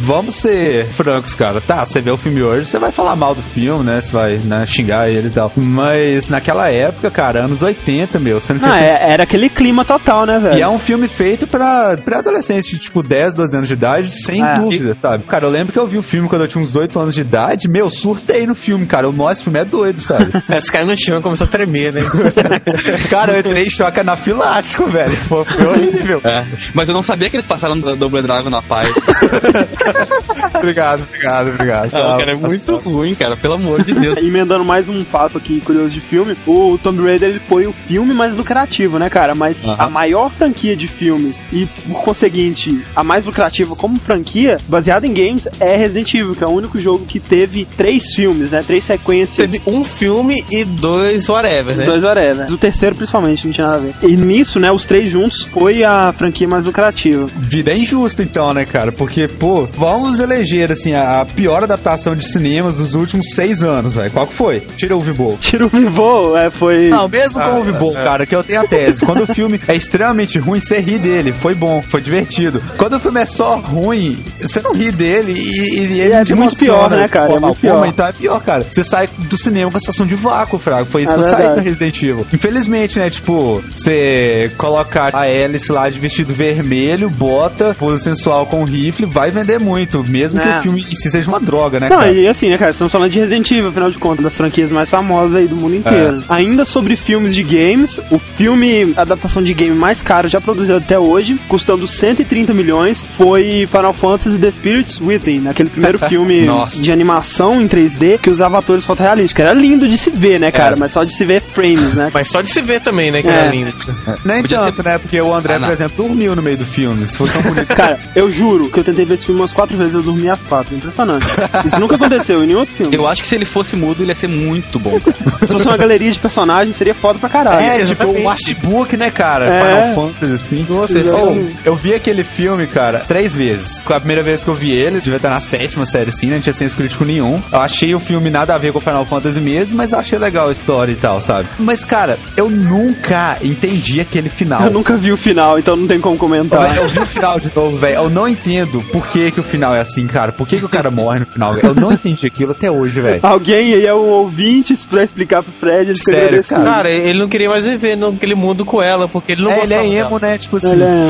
[0.00, 1.60] Vamos ser francos, cara.
[1.60, 4.00] Tá, você vê o filme hoje, você vai falar mal do filme, né?
[4.00, 5.50] Você vai né, xingar ele e tal.
[5.56, 9.48] Mas naquela época, cara, anos 80, meu, você não tinha Não, senso é- era aquele
[9.48, 10.56] clima total, né, velho?
[10.56, 14.08] E é um filme feito pra, pra adolescentes de tipo 10, 12 anos de idade,
[14.12, 14.54] sem É.
[14.54, 15.24] dúvida, sabe?
[15.24, 17.22] Cara, eu lembro que eu vi o filme quando eu tinha uns 8 anos de
[17.22, 19.08] idade, meu, surtei no filme, cara.
[19.08, 20.30] O nosso filme é doido, sabe?
[20.56, 22.02] Esse cara no chão começou a tremer, né?
[23.10, 25.16] cara, eu entrei em choque anafilático, velho.
[25.16, 26.20] Foi, foi horrível.
[26.24, 26.44] É.
[26.74, 28.88] Mas eu não sabia que eles passaram da Double Dragon na paz.
[30.54, 31.92] obrigado, obrigado, obrigado.
[31.92, 34.16] Não, cara, é muito ruim, cara, pelo amor de Deus.
[34.22, 38.14] Emendando mais um fato aqui curioso de filme, o Tomb Raider ele foi o filme
[38.14, 39.34] mais lucrativo, né, cara?
[39.34, 39.76] Mas Aham.
[39.78, 45.12] a maior franquia de filmes e, por conseguinte, a mais lucrativa como franquia, baseada em
[45.12, 48.62] games, é Resident Evil, que é o único jogo que teve três filmes, né?
[48.66, 49.36] Três sequências.
[49.36, 51.84] Teve um filme e dois whatever, né?
[51.84, 52.52] Dois whatever.
[52.52, 53.94] O terceiro, principalmente, não tinha nada a ver.
[54.02, 57.26] E nisso, né, os três juntos foi a franquia mais lucrativa.
[57.36, 58.92] Vida é injusta, então, né, cara?
[58.92, 64.10] Porque, pô, vamos eleger, assim, a pior adaptação de cinemas dos últimos seis anos, velho.
[64.10, 64.60] Qual que foi?
[64.76, 65.36] Tira o Vibol.
[65.40, 66.88] Tiro o Vivô, é, foi.
[66.88, 69.04] Não, mesmo com o Vibol, cara, que eu tenho a tese.
[69.04, 71.32] Quando o filme é extremamente ruim, você ri dele.
[71.32, 72.62] Foi bom, foi divertido.
[72.76, 76.34] Quando o filme é só ruim, você não ri dele e, e ele É te
[76.34, 77.26] muito pior, né, cara?
[77.26, 77.88] É forma muito alguma, pior.
[77.88, 78.66] Então é pior, cara.
[78.70, 80.86] Você sai do cinema com a sensação de vácuo, Frago.
[80.86, 82.26] Foi isso É que eu saí do Resident Evil.
[82.32, 88.64] Infelizmente, né, tipo, você colocar a Alice lá de vestido vermelho, bota, pose sensual com
[88.64, 90.04] rifle, vai vender muito.
[90.04, 90.58] Mesmo que É.
[90.58, 92.12] o filme em si seja uma droga, né, Não, cara?
[92.12, 94.88] e assim, né, cara, estamos falando de Resident Evil, afinal de contas, das franquias mais
[94.88, 96.22] famosas aí do mundo inteiro.
[96.28, 100.98] Ainda sobre filmes de games, o filme, adaptação de game mais caro já produzido até
[100.98, 106.80] hoje, custando 130 milhões, foi Final Fantasy The Spirits Within, aquele primeiro filme Nossa.
[106.82, 109.42] de animação em 3D que usava atores fotorrealísticos.
[109.44, 110.76] Era lindo de se ver, né, cara, Era.
[110.76, 112.10] mas só de se ver frames, né?
[112.18, 113.22] Mas só de se ver também, né?
[113.22, 113.32] Que É.
[113.32, 113.72] era lindo.
[114.28, 114.98] Nem Podia tanto, né?
[114.98, 117.06] Porque o André, Ah, por exemplo, dormiu no meio do filme.
[117.06, 117.66] Se fosse tão bonito.
[117.74, 120.28] Cara, eu juro que eu tentei ver esse filme umas quatro vezes e eu dormi
[120.28, 120.74] às quatro.
[120.74, 121.26] Impressionante.
[121.64, 122.94] Isso nunca aconteceu em nenhum outro filme.
[122.94, 124.98] Eu acho que se ele fosse mudo, ele ia ser muito bom.
[125.00, 127.60] Se fosse uma galeria de personagens, seria foda pra caralho.
[127.64, 129.46] É, tipo um artbook, né, cara?
[129.46, 129.62] É.
[129.92, 130.66] Final Fantasy, assim.
[130.68, 133.82] Nossa, Oh, eu vi aquele filme, cara, três vezes.
[133.86, 136.34] A primeira vez que eu vi ele, devia estar na sétima série, assim, né?
[136.34, 137.38] Não tinha senso crítico nenhum.
[137.52, 140.48] Eu achei o filme nada a ver com Final Fantasy mesmo, mas eu achei legal
[140.48, 141.48] a história e tal, sabe?
[141.58, 144.62] Mas, cara, eu nunca entendi aquele final.
[144.62, 146.76] Eu nunca vi o final, então não tem como comentar.
[146.76, 147.96] Eu vi o final de novo, velho.
[147.96, 150.32] Eu não entendo por que, que o final é assim, cara?
[150.32, 151.56] Por que, que o cara morre no final?
[151.58, 153.20] Eu não entendi aquilo até hoje, velho.
[153.22, 156.64] Alguém aí é um ouvinte pra explicar pro Fred, ele Sério, cara.
[156.64, 159.60] Cara, ele não queria mais viver naquele mundo com ela, porque ele não É, ele
[159.62, 160.08] gostava é dela.
[160.08, 160.38] emo, né?
[160.38, 160.72] Tipo assim.
[160.72, 161.08] Ele é...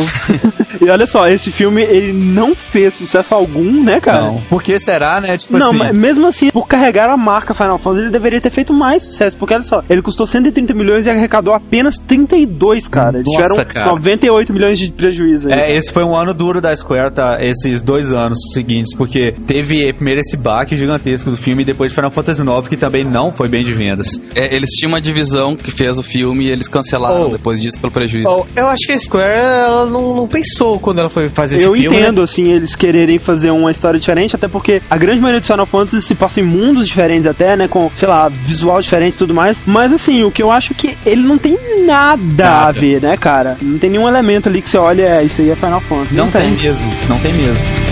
[0.80, 4.22] e olha só, esse filme ele não fez sucesso algum, né, cara?
[4.22, 4.40] Não.
[4.48, 5.36] Por que será, né?
[5.36, 5.78] Tipo não, assim.
[5.78, 9.36] mas mesmo assim, por carregar a marca Final Fantasy, ele deveria ter feito mais sucesso.
[9.36, 13.18] Porque olha só, ele custou 130 milhões e arrecadou apenas 32, cara.
[13.18, 13.90] Eles Nossa, tiveram cara.
[13.92, 15.58] 98 milhões de prejuízo aí.
[15.58, 17.38] É, esse foi um ano duro da Square, tá?
[17.40, 22.10] Esses dois anos seguintes, porque teve primeiro esse baque gigantesco do filme e depois Final
[22.10, 24.08] Fantasy IX, que também não foi bem de vendas.
[24.34, 27.28] É, eles tinham uma divisão que fez o filme e eles cancelaram Oh.
[27.28, 28.28] depois disso pelo prejuízo.
[28.28, 31.64] Oh, eu acho que a Square ela não, não pensou quando ela foi fazer esse
[31.64, 31.88] Eu filme.
[31.96, 32.02] né?
[32.02, 35.66] entendo, assim, eles quererem fazer uma história diferente, até porque a grande maioria dos Final
[35.66, 39.35] Fantasy se passa em mundos diferentes até, né, com, sei lá, visual diferente e tudo
[39.35, 42.66] mais, mas assim, o que eu acho que ele não tem nada, Nada.
[42.68, 43.57] a ver, né, cara?
[43.62, 46.14] Não tem nenhum elemento ali que você olha, é, isso aí é Final Fantasy.
[46.16, 47.88] Não tem mesmo, não tem mesmo.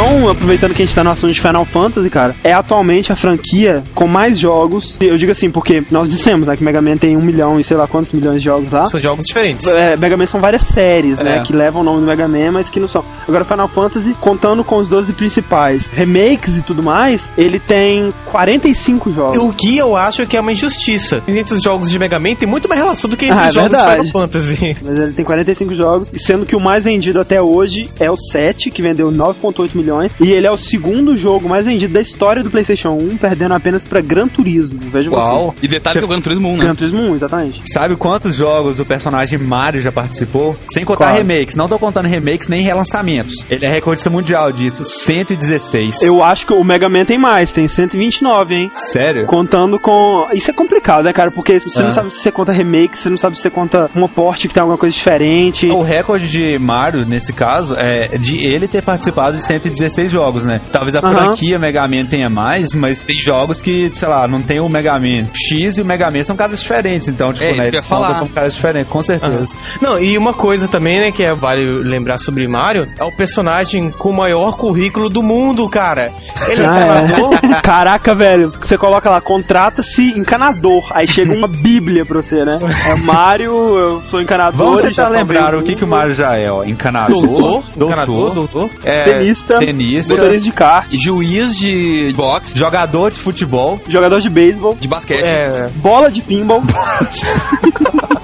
[0.00, 3.16] Então, aproveitando que a gente tá no assunto de Final Fantasy, cara, é atualmente a
[3.16, 4.96] franquia com mais jogos.
[5.00, 7.76] Eu digo assim, porque nós dissemos, né, que Mega Man tem um milhão e sei
[7.76, 8.86] lá quantos milhões de jogos lá.
[8.86, 9.66] São jogos diferentes.
[9.74, 11.38] É, Mega Man são várias séries, né?
[11.38, 11.40] É.
[11.40, 13.04] Que levam o nome do Mega Man, mas que não são.
[13.26, 19.10] Agora, Final Fantasy, contando com os 12 principais remakes e tudo mais, ele tem 45
[19.10, 19.36] jogos.
[19.36, 21.24] O que eu acho que é uma injustiça.
[21.26, 23.48] Entre os jogos de Mega Man tem muito mais relação do que entre Ah, é
[23.48, 24.06] os jogos de verdade.
[24.06, 24.76] Final Fantasy.
[24.80, 28.16] Mas ele tem 45 jogos, e sendo que o mais vendido até hoje é o
[28.16, 29.87] 7, que vendeu 9.8 milhões,
[30.20, 33.84] e ele é o segundo jogo mais vendido da história do PlayStation 1, perdendo apenas
[33.84, 34.78] pra Gran Turismo.
[34.82, 35.54] Veja Uau.
[35.62, 36.58] E detalhe Cê- que é o Gran Turismo 1, você.
[36.58, 36.64] né?
[36.64, 37.62] Gran Turismo 1, exatamente.
[37.66, 40.56] Sabe quantos jogos o personagem Mario já participou?
[40.66, 41.16] Sem contar Qual?
[41.16, 41.54] remakes.
[41.56, 43.44] Não tô contando remakes nem relançamentos.
[43.50, 44.84] Ele é recordista mundial disso.
[44.84, 46.02] 116.
[46.02, 48.70] Eu acho que o Mega Man tem mais, tem 129, hein?
[48.74, 49.26] Sério?
[49.26, 50.26] Contando com.
[50.32, 51.30] Isso é complicado, né, cara?
[51.30, 51.82] Porque você É.
[51.82, 54.54] não sabe se você conta remake, você não sabe se você conta uma porte que
[54.54, 55.66] tem alguma coisa diferente.
[55.68, 59.77] O recorde de Mario, nesse caso, é de ele ter participado de 116
[60.08, 60.60] jogos, né?
[60.72, 64.60] Talvez a franquia Mega Man tenha mais, mas tem jogos que, sei lá, não tem
[64.60, 67.08] o Mega Man X e o Mega Man são caras diferentes.
[67.08, 68.18] Então, tipo, É, né, eles falar.
[68.20, 69.56] como caras diferentes, com certeza.
[69.80, 73.90] Não, e uma coisa também, né, que é vale lembrar sobre Mario, é o personagem
[73.90, 76.10] com o maior currículo do mundo, cara.
[76.48, 77.34] Ele é Ah, encanador.
[77.58, 77.60] é.
[77.62, 80.84] Caraca, velho, você coloca lá, contrata-se encanador.
[80.92, 82.58] Aí chega uma bíblia pra você, né?
[82.86, 84.58] É Mario, eu sou encanador.
[84.66, 85.88] Vamos tentar lembrar salvei o que, que o.
[85.88, 86.64] Mario já é, ó.
[86.64, 88.70] Encanador, Doutor, encanador, doutor, doutor.
[88.84, 93.80] é, Tenista, tenista, Motorista de kart, Juiz de boxe, jogador de futebol.
[93.88, 95.22] jogador de beisebol, de basquete.
[95.22, 96.62] É, bola de pinball.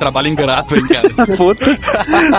[0.00, 1.10] Trabalho ingrato, hein, cara.
[1.36, 1.66] Puta,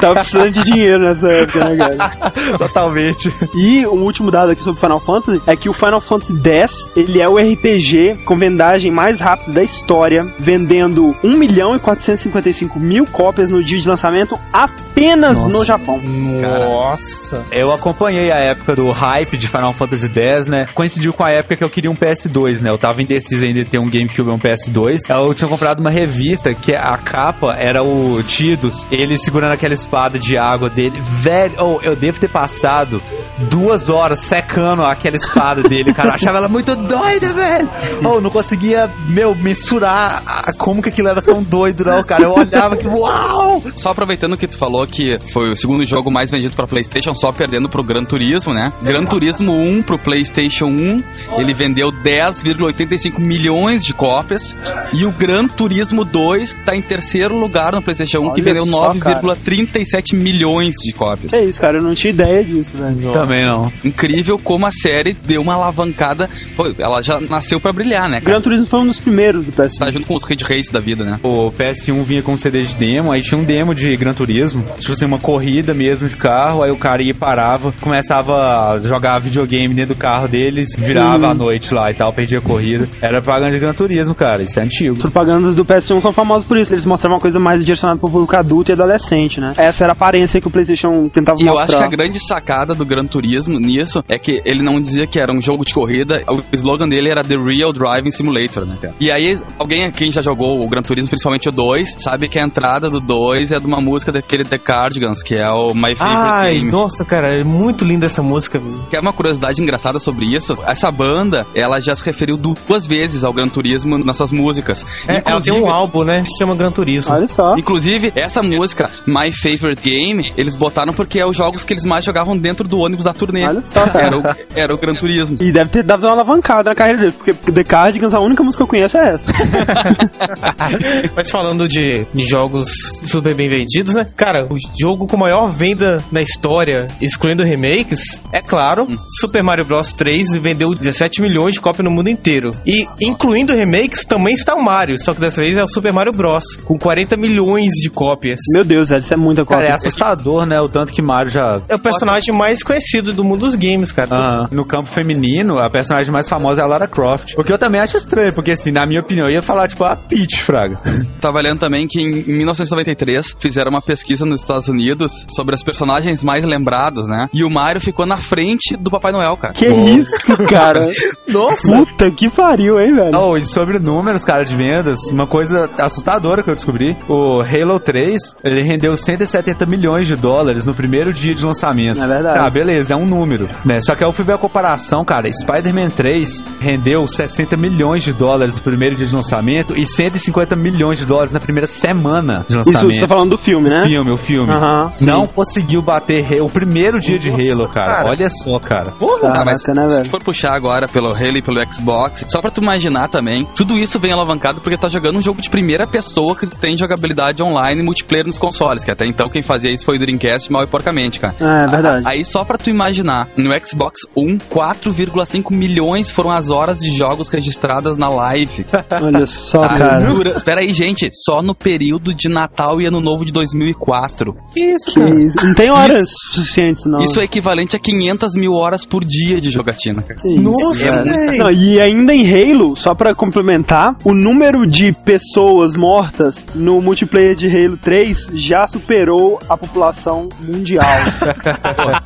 [0.01, 2.31] tava precisando de dinheiro nessa época, né, cara?
[2.57, 3.31] Totalmente.
[3.53, 7.21] E um último dado aqui sobre Final Fantasy é que o Final Fantasy X, ele
[7.21, 13.05] é o RPG com vendagem mais rápida da história, vendendo 1 milhão e 455 mil
[13.05, 15.57] cópias no dia de lançamento apenas Nossa.
[15.59, 16.01] no Japão.
[16.01, 17.45] nossa.
[17.51, 20.65] Eu acompanhei a época do hype de Final Fantasy X, né?
[20.73, 22.71] Coincidiu com a época que eu queria um PS2, né?
[22.71, 25.01] Eu tava indeciso ainda de ter um GameCube ou um PS2.
[25.07, 30.17] Eu tinha comprado uma revista que a capa era o Tidus, ele segurando aquela espada
[30.19, 31.01] de água dele.
[31.03, 33.01] Velho, oh, eu devo ter passado
[33.49, 36.09] duas horas secando aquela espada dele, cara.
[36.09, 37.69] Eu achava ela muito doida, velho.
[38.03, 42.23] Oh, não conseguia, meu, mensurar a- como que aquilo era tão doido, não, cara.
[42.23, 43.61] Eu olhava que, uau!
[43.75, 47.31] Só aproveitando que tu falou que foi o segundo jogo mais vendido pra PlayStation, só
[47.31, 48.71] perdendo pro Gran Turismo, né?
[48.81, 51.03] Gran Turismo 1 pro PlayStation 1,
[51.37, 54.55] ele vendeu 10,85 milhões de cópias.
[54.93, 58.65] E o Gran Turismo 2 tá em terceiro lugar no PlayStation 1, que Olha vendeu
[58.65, 59.21] só, cara.
[59.21, 61.33] 9,37 milhões de cópias.
[61.33, 63.11] É isso, cara, eu não tinha ideia disso, velho.
[63.11, 63.61] Também não.
[63.83, 66.29] Incrível como a série deu uma alavancada.
[66.55, 68.31] Pô, ela já nasceu pra brilhar, né, cara?
[68.33, 69.77] Gran Turismo foi um dos primeiros do PS.
[69.77, 71.19] Tá junto com os Ridge Race da vida, né?
[71.23, 74.63] O PS1 vinha com um CD de demo, aí tinha um demo de Gran Turismo,
[74.79, 78.79] tipo assim, uma corrida mesmo de carro, aí o cara ia e parava, começava a
[78.79, 81.31] jogar videogame dentro do carro deles, virava Hum.
[81.31, 82.87] à noite lá e tal, perdia a corrida.
[83.01, 84.93] Era propaganda de Gran Turismo, cara, isso é antigo.
[84.93, 88.09] As propagandas do PS1 são famosas por isso, eles mostravam uma coisa mais direcionada pro
[88.09, 89.53] público adulto e adolescente, né?
[89.57, 91.65] Essa era a aparência que o PlayStation tentava E eu mostrar.
[91.65, 95.19] acho que a grande sacada do Gran Turismo nisso é que ele não dizia que
[95.19, 98.77] era um jogo de corrida, o slogan dele era The Real Driving Simulator, né?
[98.99, 102.43] E aí, alguém aqui já jogou o Gran Turismo, principalmente o 2, sabe que a
[102.43, 106.29] entrada do 2 é de uma música daquele The Cardigans, que é o My Favorite
[106.29, 106.71] Ai, Game.
[106.71, 108.59] nossa, cara, é muito linda essa música.
[108.59, 108.81] velho.
[108.89, 110.57] Que é uma curiosidade engraçada sobre isso.
[110.65, 114.85] Essa banda, ela já se referiu duas vezes ao Gran Turismo nessas músicas.
[115.07, 116.21] É, ela tem um álbum, né?
[116.23, 117.13] Que se chama Gran Turismo.
[117.21, 117.55] Olha só.
[117.57, 122.03] Inclusive, essa música, My Favorite Game, eles botaram porque é os jogos que eles mais
[122.03, 123.45] jogavam dentro do ônibus da turnê.
[123.45, 124.07] Olha só, cara.
[124.07, 124.23] Era o,
[124.55, 125.37] era o Gran Turismo.
[125.39, 128.59] E deve ter dado uma alavancada na carreira dele, porque The Cardigans, a única música
[128.59, 129.25] que eu conheço é essa.
[131.15, 132.69] Mas falando de, de jogos
[133.03, 134.07] super bem vendidos, né?
[134.15, 138.87] Cara, o jogo com maior venda na história, excluindo remakes, é claro,
[139.19, 142.51] Super Mario Bros 3 vendeu 17 milhões de cópias no mundo inteiro.
[142.65, 146.13] E incluindo remakes também está o Mario, só que dessa vez é o Super Mario
[146.13, 148.39] Bros com 40 milhões de cópias.
[148.55, 149.75] Meu Deus, Ed, isso é muita Cara, é cópia.
[149.75, 150.59] assustador, né?
[150.61, 151.61] O tanto que Mario já.
[151.69, 154.09] É o personagem mais conhecido do mundo dos games, cara.
[154.11, 157.33] Ah, no campo feminino, a personagem mais famosa é a Lara Croft.
[157.37, 159.83] O que eu também acho estranho, porque assim, na minha opinião, eu ia falar, tipo,
[159.83, 160.79] a Peach, Fraga.
[161.19, 166.23] Tava lendo também que em 1993 fizeram uma pesquisa nos Estados Unidos sobre os personagens
[166.23, 167.27] mais lembrados, né?
[167.33, 169.53] E o Mario ficou na frente do Papai Noel, cara.
[169.53, 170.85] Que isso, cara?
[171.27, 171.71] Nossa!
[171.71, 173.11] Puta que pariu, hein, velho?
[173.17, 177.79] Oh, e sobre números, cara, de vendas, uma coisa assustadora que eu descobri: o Halo
[177.79, 182.01] 3 ele rendeu 170 milhões de dólares no primeiro dia de lançamento.
[182.01, 182.39] É verdade.
[182.39, 183.79] Ah, beleza, é um número, né?
[183.81, 185.31] Só que aí eu fui ver a comparação, cara.
[185.31, 190.99] Spider-Man 3 rendeu 60 milhões de dólares no primeiro dia de lançamento e 150 milhões
[190.99, 192.93] de dólares na primeira semana de Isso lançamento.
[192.93, 193.81] você tá falando do filme, né?
[193.83, 194.53] O filme, o filme.
[194.99, 197.95] Não conseguiu bater o primeiro dia de Halo, cara.
[197.95, 198.09] cara.
[198.09, 198.93] Olha só, cara.
[199.23, 200.09] Ah, mas Caraca, né, se velho?
[200.09, 203.99] for puxar agora pelo Halo e pelo Xbox, só pra tu imaginar também, tudo isso
[203.99, 207.83] vem alavancado porque tá jogando um jogo de primeira pessoa que tem jogabilidade online e
[207.85, 211.19] multiplayer nos consoles, que até então quem fazia isso foi o Dreamcast mal e porcamente,
[211.19, 211.35] cara.
[211.39, 212.03] É, verdade.
[212.05, 217.27] Aí só pra tu imaginar, no Xbox One, 4,5 milhões foram as horas de jogos
[217.27, 218.65] registradas na live.
[219.01, 219.77] Olha só, Tá?
[219.77, 219.99] cara.
[220.09, 224.35] Dura- Espera aí, gente, só no período de Natal e Ano Novo de 2004.
[224.55, 225.45] Isso, Que isso.
[225.45, 227.03] Não tem horas suficientes, não.
[227.03, 230.19] Isso é equivalente a 500 mil horas por dia de jogatina, cara.
[230.23, 231.03] Isso, Nossa, cara.
[231.03, 231.37] velho.
[231.37, 237.33] Não, e ainda em Halo, só pra complementar, o número de pessoas mortas no multiplayer
[237.33, 240.85] de Halo 3 já superou a população mundial.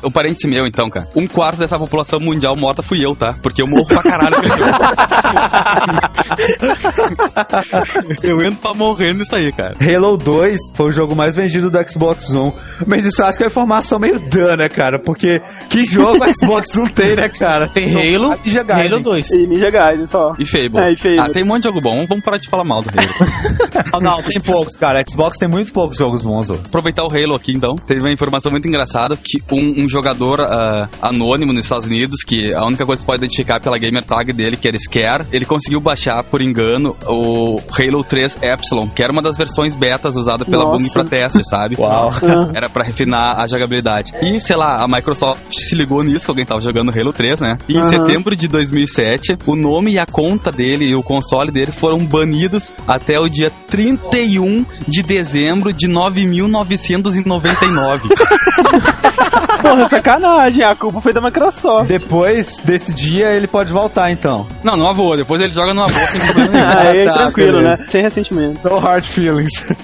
[0.08, 1.06] um parêntese meu, então, cara.
[1.14, 3.34] Um quarto dessa população mundial morta fui eu, tá?
[3.42, 4.36] Porque eu morro pra caralho.
[8.22, 9.74] eu entro pra morrer nisso aí, cara.
[9.78, 12.54] Halo 2 foi o jogo mais vendido do Xbox One.
[12.86, 14.98] Mas isso eu acho que é uma informação meio dana, né, cara?
[14.98, 17.68] Porque que jogo o Xbox One tem, né, cara?
[17.68, 18.92] Tem Halo, e Ninja Gaiden.
[18.92, 19.30] Halo 2.
[19.30, 20.32] e Ninja Gaiden só.
[20.38, 20.80] E Fable.
[20.80, 21.20] É, e Fable.
[21.20, 22.06] Ah, tem um monte de jogo bom.
[22.08, 23.06] Vamos parar de falar mal do Halo.
[23.92, 25.04] Não, não, tem poucos, cara.
[25.06, 26.54] Xbox tem muito poucos jogos bons, ó.
[26.54, 27.76] Aproveitar o Halo aqui, então.
[27.76, 32.54] Teve uma informação muito engraçada que um, um jogador ah, anônimo nos Estados Unidos, que
[32.54, 35.78] a única coisa que pode identificar pela gamer tag dele, que era Scare, ele conseguiu
[35.78, 40.64] baixar, por engano, o Halo 3 Epsilon, que era uma das versões betas usada pela
[40.64, 40.78] Nossa.
[40.78, 41.76] Bung pra teste, sabe?
[41.78, 42.10] Uau.
[42.54, 44.12] Era pra refinar a jogabilidade.
[44.22, 47.58] E, sei lá, a Microsoft se ligou nisso, que alguém tava jogando Halo 3, né?
[47.68, 47.88] E em Aham.
[47.88, 52.72] setembro de 2007, o nome e a conta dele e o console dele foram banidos
[52.86, 54.45] até o dia 31
[54.86, 58.08] de dezembro de 9999.
[59.60, 61.88] Porra, sacanagem, a culpa foi da Microsoft.
[61.88, 64.46] Depois desse dia ele pode voltar, então.
[64.62, 66.66] Não, não avô, depois ele joga no avô sem problema nenhum.
[66.78, 67.82] Aí, tá, tranquilo, beleza.
[67.82, 67.88] né?
[67.90, 68.60] Sem ressentimento.
[68.68, 69.74] No hard feelings.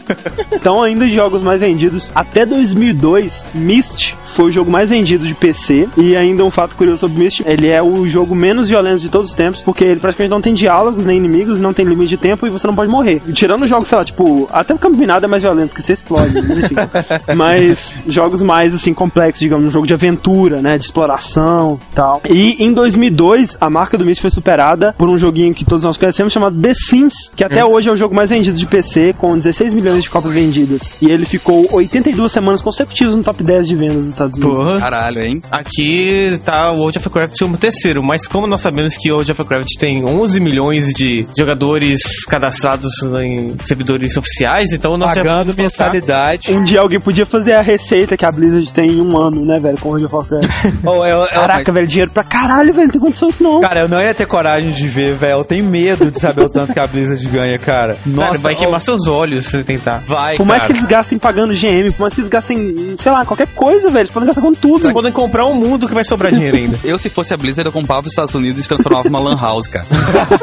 [0.53, 5.89] Então, ainda jogos mais vendidos, até 2002, Myst foi o jogo mais vendido de PC.
[5.97, 9.29] E ainda um fato curioso sobre Myst, ele é o jogo menos violento de todos
[9.29, 12.47] os tempos, porque ele praticamente não tem diálogos, nem inimigos, não tem limite de tempo
[12.47, 13.21] e você não pode morrer.
[13.33, 16.35] Tirando jogos, sei lá, tipo, até o Campo Minado é mais violento, porque você explode,
[16.35, 16.75] mas enfim.
[17.37, 22.21] Mas jogos mais, assim, complexos, digamos, um jogo de aventura, né, de exploração e tal.
[22.29, 25.97] E em 2002, a marca do Myst foi superada por um joguinho que todos nós
[25.97, 29.37] conhecemos, chamado The Sims, que até hoje é o jogo mais vendido de PC, com
[29.37, 30.97] 16 milhões de cópias vendidas.
[31.01, 34.59] E ele ficou 82 semanas consecutivas no top 10 de vendas dos Estados Unidos.
[34.65, 34.79] Porra.
[34.79, 35.43] Caralho, hein?
[35.51, 39.31] Aqui tá o World of Warcraft como terceiro, mas como nós sabemos que o World
[39.33, 42.91] of Warcraft tem 11 milhões de jogadores cadastrados
[43.23, 46.53] em servidores oficiais, então nós Pagando mensalidade.
[46.53, 49.59] Um dia alguém podia fazer a receita que a Blizzard tem em um ano, né,
[49.61, 50.73] velho, com o World of Warcraft.
[50.85, 53.61] Oh, eu- eu- Caraca, velho, dinheiro pra caralho, velho, não tem condição isso não.
[53.61, 55.33] Cara, eu não ia ter coragem de ver, velho.
[55.39, 57.97] Eu tenho medo de saber o tanto que a Blizzard ganha, cara.
[58.07, 60.03] Nossa, Cara, vai oh, queimar seus olhos se você tentar.
[60.07, 60.79] Vai, Por mais que cara.
[60.79, 64.27] eles gastem pagando GM, por mais que eles gastem, sei lá, qualquer coisa, velho, podem
[64.27, 64.83] gastar com tudo.
[64.83, 66.79] Vocês podem comprar um mundo que vai sobrar dinheiro ainda.
[66.85, 69.67] Eu, se fosse a Blizzard, eu comprava os Estados Unidos e transformava numa lan house,
[69.67, 69.87] cara.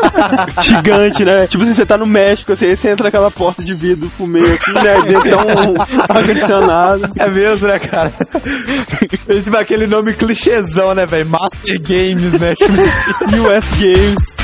[0.64, 1.48] Gigante, né?
[1.48, 4.26] Tipo assim, você tá no México, assim, aí você entra naquela porta de vidro pro
[4.26, 4.94] meio aqui, né?
[4.96, 5.76] Aí Dentro tá um
[6.18, 7.10] ar-condicionado.
[7.18, 8.14] É mesmo, né, cara?
[9.28, 11.30] É tipo aquele nome clichêzão, né, velho?
[11.30, 12.56] Master Games, né?
[12.56, 14.39] Tipo, US Games.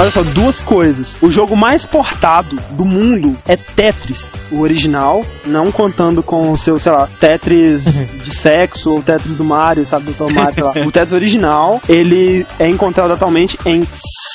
[0.00, 1.14] Olha só, duas coisas.
[1.20, 6.78] O jogo mais portado do mundo é Tetris, o original, não contando com o seu,
[6.78, 7.84] sei lá, Tetris
[8.24, 10.72] de sexo ou Tetris do Mario, sabe, do Tom Mario, sei lá.
[10.88, 13.86] O Tetris original, ele é encontrado atualmente em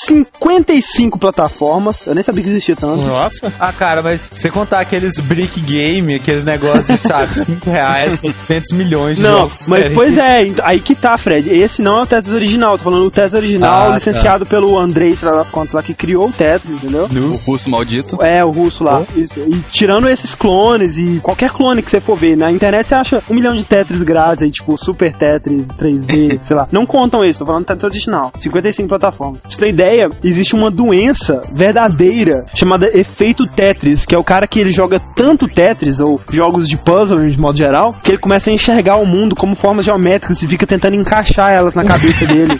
[0.06, 2.06] 55 plataformas.
[2.06, 3.02] Eu nem sabia que existia tanto.
[3.04, 3.52] Nossa.
[3.60, 8.72] Ah, cara, mas você contar aqueles brick game, aqueles negócios de, sabe, 5 reais, 800
[8.72, 9.68] milhões de Não, jogos.
[9.68, 10.16] mas diferentes.
[10.16, 11.50] pois é, ent- aí que tá, Fred.
[11.50, 15.16] Esse não é o Tetris original, tô falando do Tetris original, Ah, licenciado pelo Andrei,
[15.16, 17.06] sei lá das contas lá, que criou o Tetris, entendeu?
[17.12, 18.22] O russo maldito.
[18.24, 19.04] É, o russo lá.
[19.16, 19.40] Isso.
[19.40, 23.24] E tirando esses clones e qualquer clone que você for ver, na internet você acha
[23.30, 26.68] um milhão de Tetris grátis aí, tipo Super Tetris 3D, sei lá.
[26.72, 28.32] Não contam isso, tô falando do Tetris original.
[28.40, 29.42] 55 plataformas.
[29.42, 34.48] Pra você ter ideia, existe uma doença verdadeira chamada efeito Tetris, que é o cara
[34.48, 38.50] que ele joga tanto Tetris, ou jogos de puzzle de modo geral, que ele começa
[38.50, 42.60] a enxergar o mundo como formas geométricas e fica tentando encaixar elas na cabeça dele.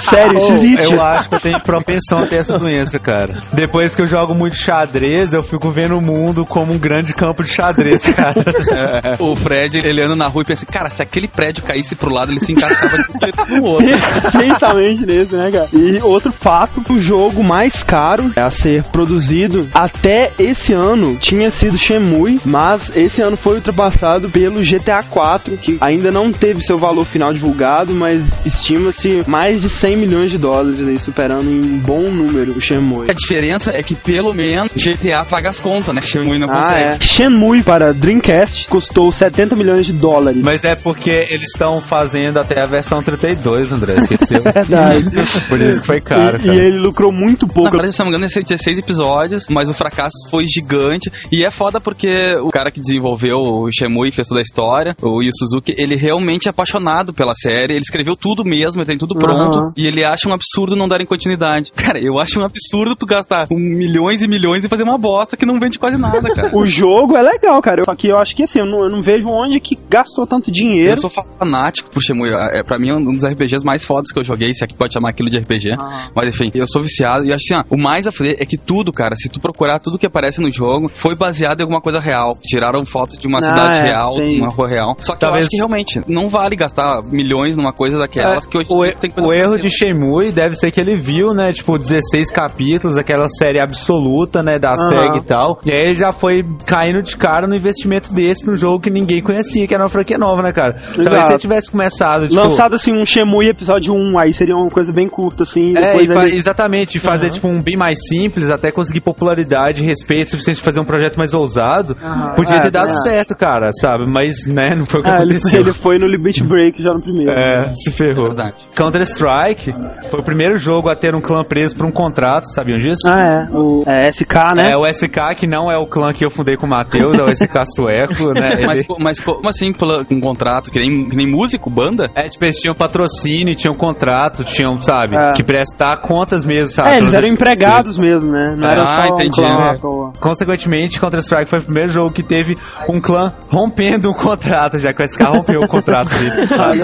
[0.00, 0.92] Sério, isso Oh, existe.
[0.92, 3.34] Eu acho que eu tenho propensão a ter essa doença, cara.
[3.52, 7.42] Depois que eu jogo muito xadrez, eu fico vendo o mundo como um grande campo
[7.42, 8.38] de xadrez, cara.
[9.18, 12.30] O Fred, ele anda na rua e pensa, cara, se aquele prédio caísse pro lado,
[12.32, 13.86] ele se encaixava de no outro.
[14.22, 15.68] Perfeitamente nesse, né, cara?
[15.72, 21.78] E outro fato, o jogo mais caro a ser produzido até esse ano tinha sido
[21.78, 27.04] Shenmue, mas esse ano foi ultrapassado pelo GTA 4, que ainda não teve seu valor
[27.04, 32.02] final divulgado, mas estima-se mais de 100 milhões de dólares aí, superando em um bom
[32.10, 33.08] número o Shenmue.
[33.10, 36.02] A diferença é que pelo menos GTA paga as contas, né?
[36.02, 36.82] Shenmue não Ah, consegue.
[36.82, 36.98] é.
[37.00, 40.40] Shenmue para Dreamcast custou 70 milhões de dólares.
[40.42, 43.94] Mas é porque eles estão fazendo até a versão 32, André.
[44.08, 44.40] Esqueceu?
[44.42, 45.04] Verdade.
[45.48, 47.70] Por isso que foi caro, e, e ele lucrou muito Na pouco.
[47.70, 51.10] verdade, se não me engano, ia ser 16 episódios, mas o fracasso foi gigante.
[51.32, 54.96] E é foda porque o cara que desenvolveu o Shenmue e fez toda a história,
[55.02, 57.74] o Yu Suzuki, ele realmente é apaixonado pela série.
[57.74, 59.58] Ele escreveu tudo mesmo, ele tem tudo pronto.
[59.58, 59.72] Aham.
[59.76, 61.72] E ele acha um absurdo não darem continuidade.
[61.76, 65.36] Cara, eu acho um absurdo tu gastar um milhões e milhões e fazer uma bosta
[65.36, 66.48] que não vende quase nada, cara.
[66.58, 67.84] O jogo é legal, cara.
[67.84, 70.50] Só que eu acho que assim, eu não, eu não vejo onde que gastou tanto
[70.50, 70.90] dinheiro.
[70.92, 72.30] Eu sou fanático por Shenmue.
[72.30, 74.92] É, pra mim, é um dos RPGs mais fodas que eu joguei, se aqui pode
[74.94, 75.76] chamar aquilo de RPG.
[75.78, 75.97] Ah.
[76.14, 78.56] Mas enfim, eu sou viciado e acho assim, ó, o mais a fuder é que
[78.56, 82.00] tudo, cara, se tu procurar tudo que aparece no jogo, foi baseado em alguma coisa
[82.00, 82.36] real.
[82.42, 84.96] Tiraram foto de uma Ah, cidade é, real, tem uma rua real.
[85.00, 88.56] Só que Talvez- eu acho que realmente não vale gastar milhões numa coisa daquelas que
[88.58, 91.32] hoje É, o, tem que fazer o erro de Shenmue deve ser que ele viu,
[91.34, 94.88] né, tipo, 16 capítulos, aquela série absoluta, né, da Aham.
[94.88, 95.60] SEG e tal.
[95.64, 99.22] E aí ele já foi caindo de cara no investimento desse no jogo que ninguém
[99.22, 100.74] conhecia, que era uma franquia nova, né, cara?
[100.74, 101.32] Talvez se Exato.
[101.32, 102.34] ele tivesse começado, tipo...
[102.40, 105.76] Lançado assim um Shemui episódio 1, aí seria uma coisa bem curta, assim.
[105.76, 109.00] É, depois e fa- ele- exatamente, e fazer tipo um bem mais simples, até conseguir
[109.00, 111.96] popularidade, respeito suficiente pra fazer um projeto mais ousado.
[112.02, 112.34] Aham.
[112.34, 114.04] Podia É, ter dado certo, cara, sabe?
[114.06, 115.60] Mas, né, não foi o que Ah, ele, aconteceu.
[115.60, 117.30] ele foi no Limit Break já no primeiro.
[117.30, 118.26] É, se É ferrou.
[118.26, 118.56] verdade.
[118.74, 119.74] Counter-Strike
[120.10, 123.02] foi o primeiro jogo a ter um clã preso por um contrato, sabiam disso?
[123.08, 123.56] Ah, é.
[123.56, 124.70] O é, SK, né?
[124.72, 127.22] É o SK, que não é o clã que eu fundei com o Matheus, é
[127.22, 128.60] o SK sueco, né?
[128.66, 129.72] Mas, Ele- co- mas como assim,
[130.10, 132.10] um contrato, que nem, que nem músico, banda?
[132.14, 135.32] É, tipo, eles tinham patrocínio, tinham contrato, tinham, sabe, É.
[135.32, 136.90] que prestar contas mesmo, sabe?
[136.90, 138.54] É, eles eram empregados mesmo, né?
[138.56, 140.12] Não era Ah, só entendi, um clã né?
[140.20, 142.56] Consequentemente, Counter-Strike foi o primeiro jogo que teve
[142.88, 146.46] um clã rompendo um contrato, já que o SK rompeu o contrato dele.
[146.48, 146.80] sabe?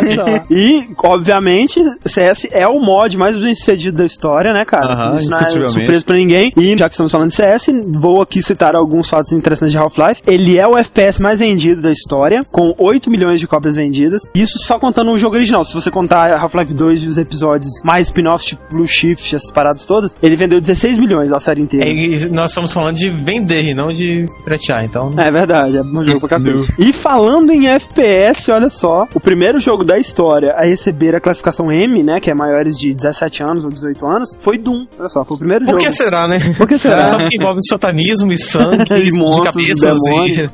[0.51, 4.93] E, obviamente, CS é o mod mais bem sucedido da história, né, cara?
[4.93, 6.53] Aham, Isso não é surpresa pra ninguém.
[6.57, 10.23] E, já que estamos falando de CS, vou aqui citar alguns fatos interessantes de Half-Life.
[10.27, 14.23] Ele é o FPS mais vendido da história, com 8 milhões de cópias vendidas.
[14.35, 15.65] Isso só contando o jogo original.
[15.65, 19.87] Se você contar Half-Life 2 e os episódios mais spin-offs, tipo Blue Shift, essas paradas
[19.87, 21.89] todas, ele vendeu 16 milhões a série inteira.
[21.89, 25.13] E nós estamos falando de vender e não de piratear, então.
[25.17, 26.73] É verdade, é um jogo pra cacete.
[26.79, 31.71] E falando em FPS, olha só, o primeiro jogo da história a receber a classificação
[31.71, 34.87] M, né, que é maiores de 17 anos ou 18 anos, foi Doom.
[34.99, 35.85] Olha só, foi o primeiro Por jogo.
[35.85, 36.39] que será, né?
[36.57, 37.09] Por que será?
[37.15, 39.99] Só que envolve satanismo e sangue E de monstros, cabeças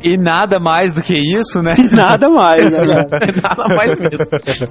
[0.03, 1.75] e E nada mais do que isso, né?
[1.93, 2.79] Nada mais, né,
[3.43, 4.27] nada mais mesmo.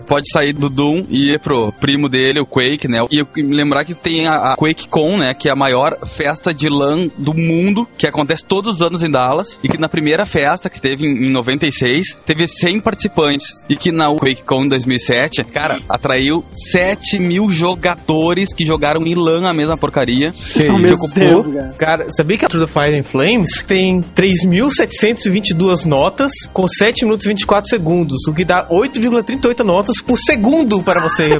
[0.08, 3.00] Pode sair do Doom e ir pro primo dele, o Quake, né?
[3.12, 5.34] E lembrar que tem a, a QuakeCon, né?
[5.34, 9.10] Que é a maior festa de LAN do mundo, que acontece todos os anos em
[9.10, 9.60] Dallas.
[9.64, 13.66] E que na primeira festa, que teve em, em 96, teve 100 participantes.
[13.70, 19.48] E que na QuakeCon em 2007, cara, atraiu 7 mil jogadores que jogaram em LAN
[19.48, 20.28] a mesma porcaria.
[20.30, 21.76] Ao que mesmo tempo, cara.
[21.78, 27.30] Cara, sabia que a True Fire and Flames tem 3.722 notas com 7 minutos e
[27.30, 31.30] 24 segundos, o que dá 8,38 notas por segundo para você.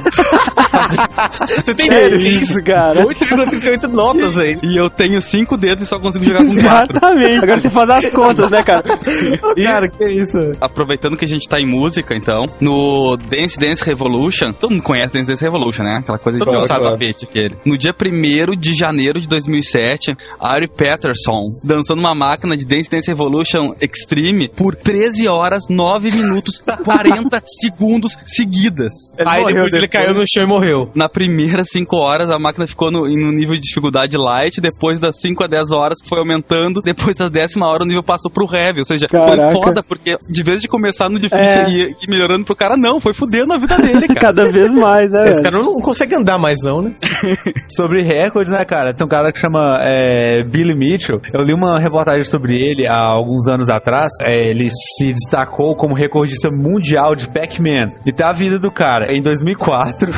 [1.64, 3.04] você tem Que isso, cara?
[3.04, 4.58] 8,38 notas, velho.
[4.62, 6.60] E eu tenho cinco dedos e só consigo jogar com 4.
[6.96, 7.44] Exatamente.
[7.44, 8.82] Agora você faz as contas, né, cara?
[9.64, 10.38] Cara, que isso?
[10.60, 15.14] Aproveitando que a gente tá em música, então, no Dance Dance Revolution, todo mundo conhece
[15.14, 15.98] Dance Dance Revolution, né?
[16.02, 16.92] Aquela coisa de Claro, dançar claro.
[16.94, 17.56] tapete aquele.
[17.64, 23.08] No dia 1 de janeiro de 2007, Ari Patterson dançando uma máquina de Dance Dance
[23.08, 28.92] Revolution Extreme por 13 horas, 9 minutos, 40 segundos seguidas.
[29.26, 30.90] Aí depois ele caiu no chão e morreu.
[30.94, 34.60] Na primeira 5 horas, a máquina ficou no, em um nível de dificuldade light.
[34.60, 36.80] Depois das 5 a 10 horas, foi aumentando.
[36.84, 38.80] Depois da décima hora, o nível passou pro heavy.
[38.80, 39.50] Ou seja, Caraca.
[39.50, 41.70] foi foda, porque de vez de começar no difícil É.
[41.70, 44.20] e ir melhorando pro cara, não, foi fudendo a vida dele, cara.
[44.20, 46.94] Cada vez mais, né, Esse cara não consegue andar mais, não, né?
[47.68, 48.94] Sobre recordes, né, cara?
[48.94, 51.20] Tem um cara que chama é, Billy Mitchell.
[51.32, 54.12] Eu li uma reportagem sobre ele há alguns anos atrás.
[54.22, 57.88] É, ele se destacou como recordista mundial de Pac-Man.
[58.06, 59.12] E tá a vida do cara.
[59.12, 60.12] Em 2004,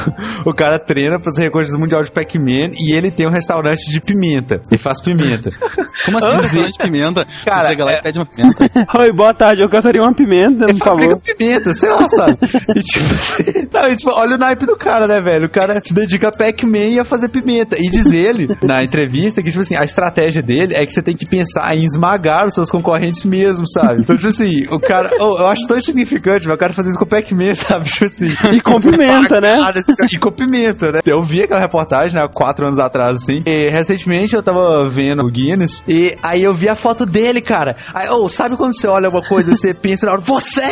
[0.45, 4.01] o cara treina pra ser recordista mundial de Pac-Man e ele tem um restaurante de
[4.01, 4.61] pimenta.
[4.73, 5.51] E faz pimenta.
[6.07, 7.27] Como assim, restaurante de pimenta?
[7.45, 8.71] Cara, Você chega lá é- e pede uma pimenta.
[8.99, 11.21] Oi, boa tarde, eu gostaria uma pimenta, por fabrica favor.
[11.21, 12.39] pimenta, sei lá, sabe?
[12.75, 15.47] E tipo, assim, não, e, tipo, olha o naipe do cara, né, velho?
[15.47, 17.77] O cara se dedica a Pac-Man e a fazer pimenta.
[17.79, 21.15] E diz ele, na entrevista, que, tipo assim, a estratégia dele é que você tem
[21.17, 24.01] que pensar em esmagar os seus concorrentes mesmo, sabe?
[24.01, 26.99] Então, tipo assim, o cara, oh, eu acho tão insignificante, velho, o cara fazer isso
[26.99, 27.89] com Pac-Man, sabe?
[27.91, 28.29] Tipo assim.
[28.53, 29.59] E com pimenta, né?
[30.13, 31.01] E com pimenta, né?
[31.05, 33.43] Eu vi aquela reportagem, né, quatro anos atrás, assim.
[33.47, 37.77] E recentemente eu tava vendo o Guinness e aí eu vi a foto dele, cara.
[37.95, 40.63] Aí, oh, sabe quando você olha uma coisa e você pensa na hora, você!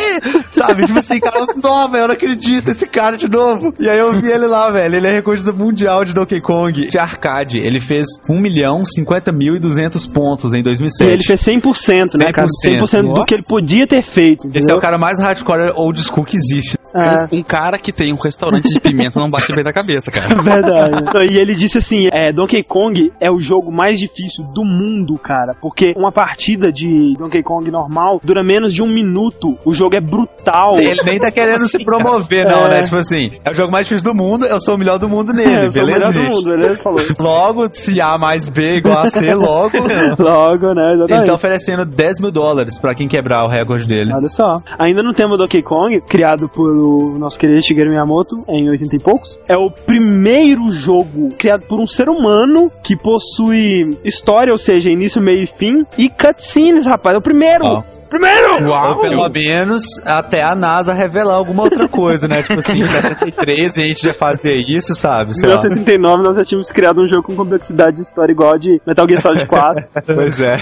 [0.51, 0.85] Sabe?
[0.85, 3.73] Tipo assim, cara, não, velho, eu não acredito, esse cara de novo.
[3.79, 4.95] E aí eu vi ele lá, velho.
[4.95, 7.59] Ele é recordista mundial de Donkey Kong de arcade.
[7.59, 11.09] Ele fez 1 milhão 50 mil e 200 pontos em E 2007.
[11.11, 12.47] ele fez 100%, né, cara?
[12.65, 12.79] 100%.
[12.81, 13.25] 100% do Nossa.
[13.25, 14.47] que ele podia ter feito.
[14.47, 14.77] Esse é entendeu?
[14.77, 16.77] o cara mais hardcore old school que existe.
[16.93, 17.33] É.
[17.35, 20.27] Um cara que tem um restaurante de pimenta não bate bem na cabeça, cara.
[20.61, 21.31] Verdade.
[21.31, 25.55] E ele disse assim: é, Donkey Kong é o jogo mais difícil do mundo, cara.
[25.61, 29.57] Porque uma partida de Donkey Kong normal dura menos de um minuto.
[29.65, 30.75] O jogo é brutal.
[30.77, 32.69] Ele nem tá querendo se promover, não, É.
[32.69, 32.81] né?
[32.83, 35.31] Tipo assim, é o jogo mais difícil do mundo, eu sou o melhor do mundo
[35.33, 36.45] nele, É, eu sou o beleza, melhor do gente?
[36.45, 37.01] mundo, ele falou.
[37.19, 39.77] Logo, se A mais B igual a C, logo.
[40.19, 40.93] Logo, né?
[40.93, 41.27] Ele Exatamente.
[41.27, 44.11] tá oferecendo 10 mil dólares pra quem quebrar o recorde dele.
[44.13, 44.61] Olha só.
[44.79, 49.39] Ainda no tema Donkey Kong, criado pelo nosso querido Shigeru Miyamoto em 80 e poucos,
[49.47, 55.21] é o primeiro jogo criado por um ser humano que possui história, ou seja, início,
[55.21, 57.15] meio e fim, e cutscenes, rapaz.
[57.15, 57.83] É o primeiro!
[58.11, 58.69] Primeiro!
[58.69, 62.43] Ou pelo menos até a NASA revelar alguma outra coisa, né?
[62.43, 65.31] Tipo assim, em 73 a gente já fazia isso, sabe?
[65.31, 65.61] Em Sei lá.
[65.61, 69.07] 1979 nós já tínhamos criado um jogo com complexidade de história igual a de Metal
[69.07, 69.87] Gear Solid 4.
[70.13, 70.57] Pois é.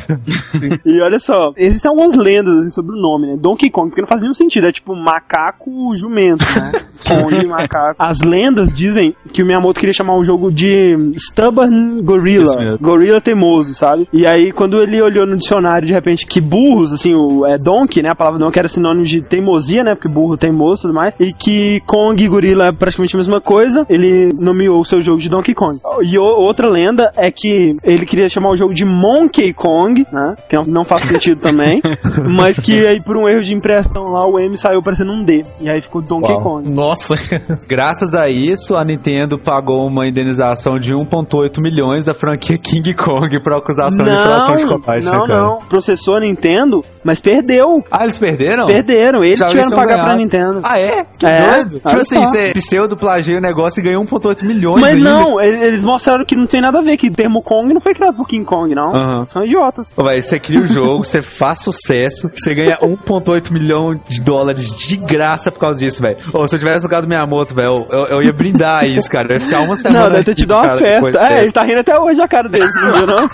[0.86, 3.38] e olha só, existem algumas lendas assim, sobre o nome, né?
[3.40, 6.72] Donkey Kong, porque não faz nenhum sentido, é tipo macaco jumento, né?
[7.08, 7.96] Kong, macaco.
[7.98, 13.74] As lendas dizem que o Miyamoto queria chamar o jogo de Stubborn Gorilla, gorila teimoso,
[13.74, 14.08] sabe?
[14.14, 18.02] E aí quando ele olhou no dicionário de repente que burros, assim, o é, Donkey,
[18.02, 18.10] né?
[18.12, 19.96] A palavra Donkey era sinônimo de teimosia, né?
[19.96, 21.14] Porque burro teimoso e tudo mais.
[21.20, 23.86] E que Kong e gorila é praticamente a mesma coisa.
[23.90, 25.80] Ele nomeou o seu jogo de Donkey Kong.
[26.04, 30.36] E o- outra lenda é que ele queria chamar o jogo de Monkey Kong, né?
[30.50, 31.82] Que não, não faz sentido também.
[32.28, 35.44] mas que aí por um erro de impressão lá o M saiu parecendo um D.
[35.62, 36.42] E aí ficou Donkey Uau.
[36.44, 36.70] Kong.
[36.70, 37.16] Nossa.
[37.68, 43.40] Graças a isso, a Nintendo pagou uma indenização de 1,8 milhões da franquia King Kong
[43.40, 45.42] por acusação de infração de combate, não, né, cara?
[45.42, 45.60] não.
[45.70, 47.84] Processou a Nintendo, mas perdeu.
[47.92, 48.66] Ah, eles perderam?
[48.68, 49.24] Perderam.
[49.24, 50.22] Eles Já tiveram que pagar tinham pra ganhado.
[50.24, 50.60] Nintendo.
[50.64, 51.06] Ah, é?
[51.18, 51.76] Que É, doido.
[51.80, 55.10] Tipo assim, você pseudo plagiou o negócio e ganhou 1,8 milhões Mas ainda.
[55.10, 57.82] não, ele- eles mostraram que não tem nada a ver, que o termo Kong não
[57.82, 58.96] foi criado por King Kong, não.
[58.96, 59.28] Aham.
[59.30, 59.94] São idiotas.
[59.98, 64.74] Ô, véi, você cria o jogo, você faz sucesso, você ganha 1,8 milhão de dólares
[64.76, 66.18] de graça por causa disso, velho.
[66.34, 69.28] Ou se eu tivesse jogado minha moto, velho, eu, eu ia brindar isso, cara.
[69.30, 70.00] Eu ia ficar uma semana.
[70.06, 71.20] Não, deve ter aqui, tido uma festa.
[71.20, 73.30] É, ele tá rindo até hoje a cara dele, não viu, não?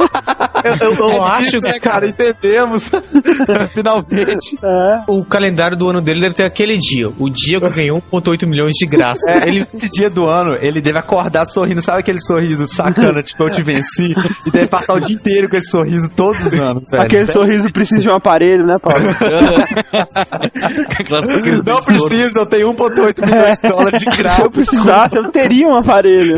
[0.63, 2.89] Eu, eu, Eu acho que, né, cara, entendemos.
[3.85, 4.57] Finalmente.
[4.65, 5.03] É.
[5.07, 7.09] O calendário do ano dele deve ter aquele dia.
[7.19, 9.21] O dia que ganhou 1,8 milhões de graça.
[9.29, 13.43] É, ele, esse dia do ano, ele deve acordar sorrindo, sabe aquele sorriso sacana, tipo,
[13.43, 14.13] eu te venci,
[14.45, 17.03] e deve passar o dia inteiro com esse sorriso todos os anos, velho.
[17.03, 18.99] Aquele sorriso precisa de um aparelho, né, Paulo?
[21.65, 24.41] Não precisa, eu tenho 1,8 milhões de dólares de Se graça.
[24.43, 26.37] eu precisasse, eu teria um aparelho.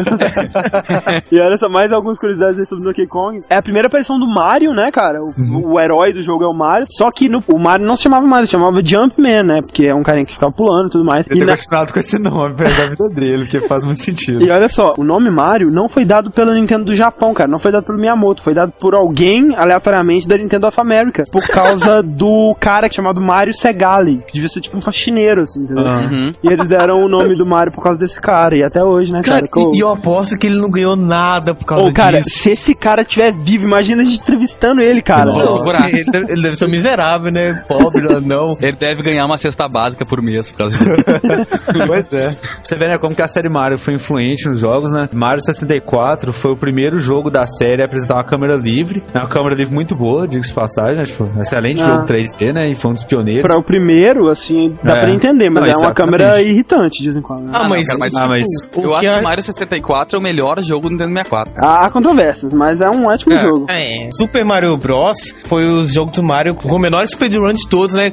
[1.31, 3.39] e olha só, mais algumas curiosidades sobre Donkey Kong.
[3.49, 5.19] É a primeira aparição do Mario, né, cara?
[5.21, 6.87] O, o herói do jogo é o Mario.
[6.89, 9.61] Só que no- o Mario não se chamava Mario, se chamava Jumpman, né?
[9.61, 11.25] Porque é um carinha que ficava pulando e tudo mais.
[11.29, 14.43] Ele ter na- com esse nome perto da vida dele, porque faz muito sentido.
[14.43, 17.49] E olha só, o nome Mario não foi dado pela Nintendo do Japão, cara.
[17.49, 18.41] Não foi dado pelo Miyamoto.
[18.41, 21.23] Foi dado por alguém, aleatoriamente, da Nintendo of America.
[21.31, 24.17] Por causa do cara chamado Mario Segali.
[24.27, 25.85] Que devia ser tipo um faxineiro, assim, entendeu?
[25.87, 25.97] Ah.
[26.11, 26.31] Uhum.
[26.43, 28.55] E eles deram o nome do Mario por causa desse cara.
[28.57, 29.47] E até hoje, né, cara?
[29.47, 32.29] Cara, e eu aposto que ele não ganhou nada por causa Ô, cara, disso.
[32.29, 35.25] se esse cara estiver vivo, imagina a gente entrevistando ele, cara.
[35.25, 35.57] Não.
[35.87, 37.63] Ele deve, ele deve ser um miserável, né?
[37.67, 38.55] Pobre, não.
[38.61, 40.87] Ele deve ganhar uma cesta básica por mês por causa disso.
[41.87, 42.35] Pois é.
[42.63, 45.07] Você vê, né, como que a série Mario foi influente nos jogos, né?
[45.13, 49.03] Mario 64 foi o primeiro jogo da série a apresentar uma câmera livre.
[49.13, 51.03] É uma câmera livre muito boa, diga-se de passagem, né?
[51.03, 51.85] Tipo, excelente Ah.
[51.85, 52.69] jogo 3D, né?
[52.69, 53.43] E foi um dos pioneiros.
[53.43, 55.01] Pra o primeiro, assim, dá É.
[55.05, 57.43] pra entender, mas Não, é uma câmera irritante, de vez em quando.
[57.45, 57.51] né?
[57.53, 58.45] Ah, não, mas, cara, mas- Ah, mas
[58.75, 61.53] o Eu acho que que Mario 64 é o melhor jogo do Nintendo 64.
[61.57, 63.43] Há controvérsias, mas é um ótimo É.
[63.43, 63.65] jogo.
[63.69, 64.09] É.
[64.13, 65.17] Super Mario Bros.
[65.45, 68.11] foi o jogo do Mario com o menor speedrun de todos, né?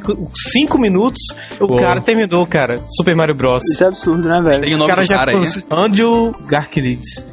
[0.53, 1.20] Cinco minutos,
[1.61, 2.80] o cara terminou, cara.
[2.97, 3.64] Super Mario Bros.
[3.64, 4.64] Isso é absurdo, né, velho?
[4.64, 5.38] Tem o nome cara do já cara aí.
[5.38, 5.68] conseguiu.
[5.78, 6.34] Andrew.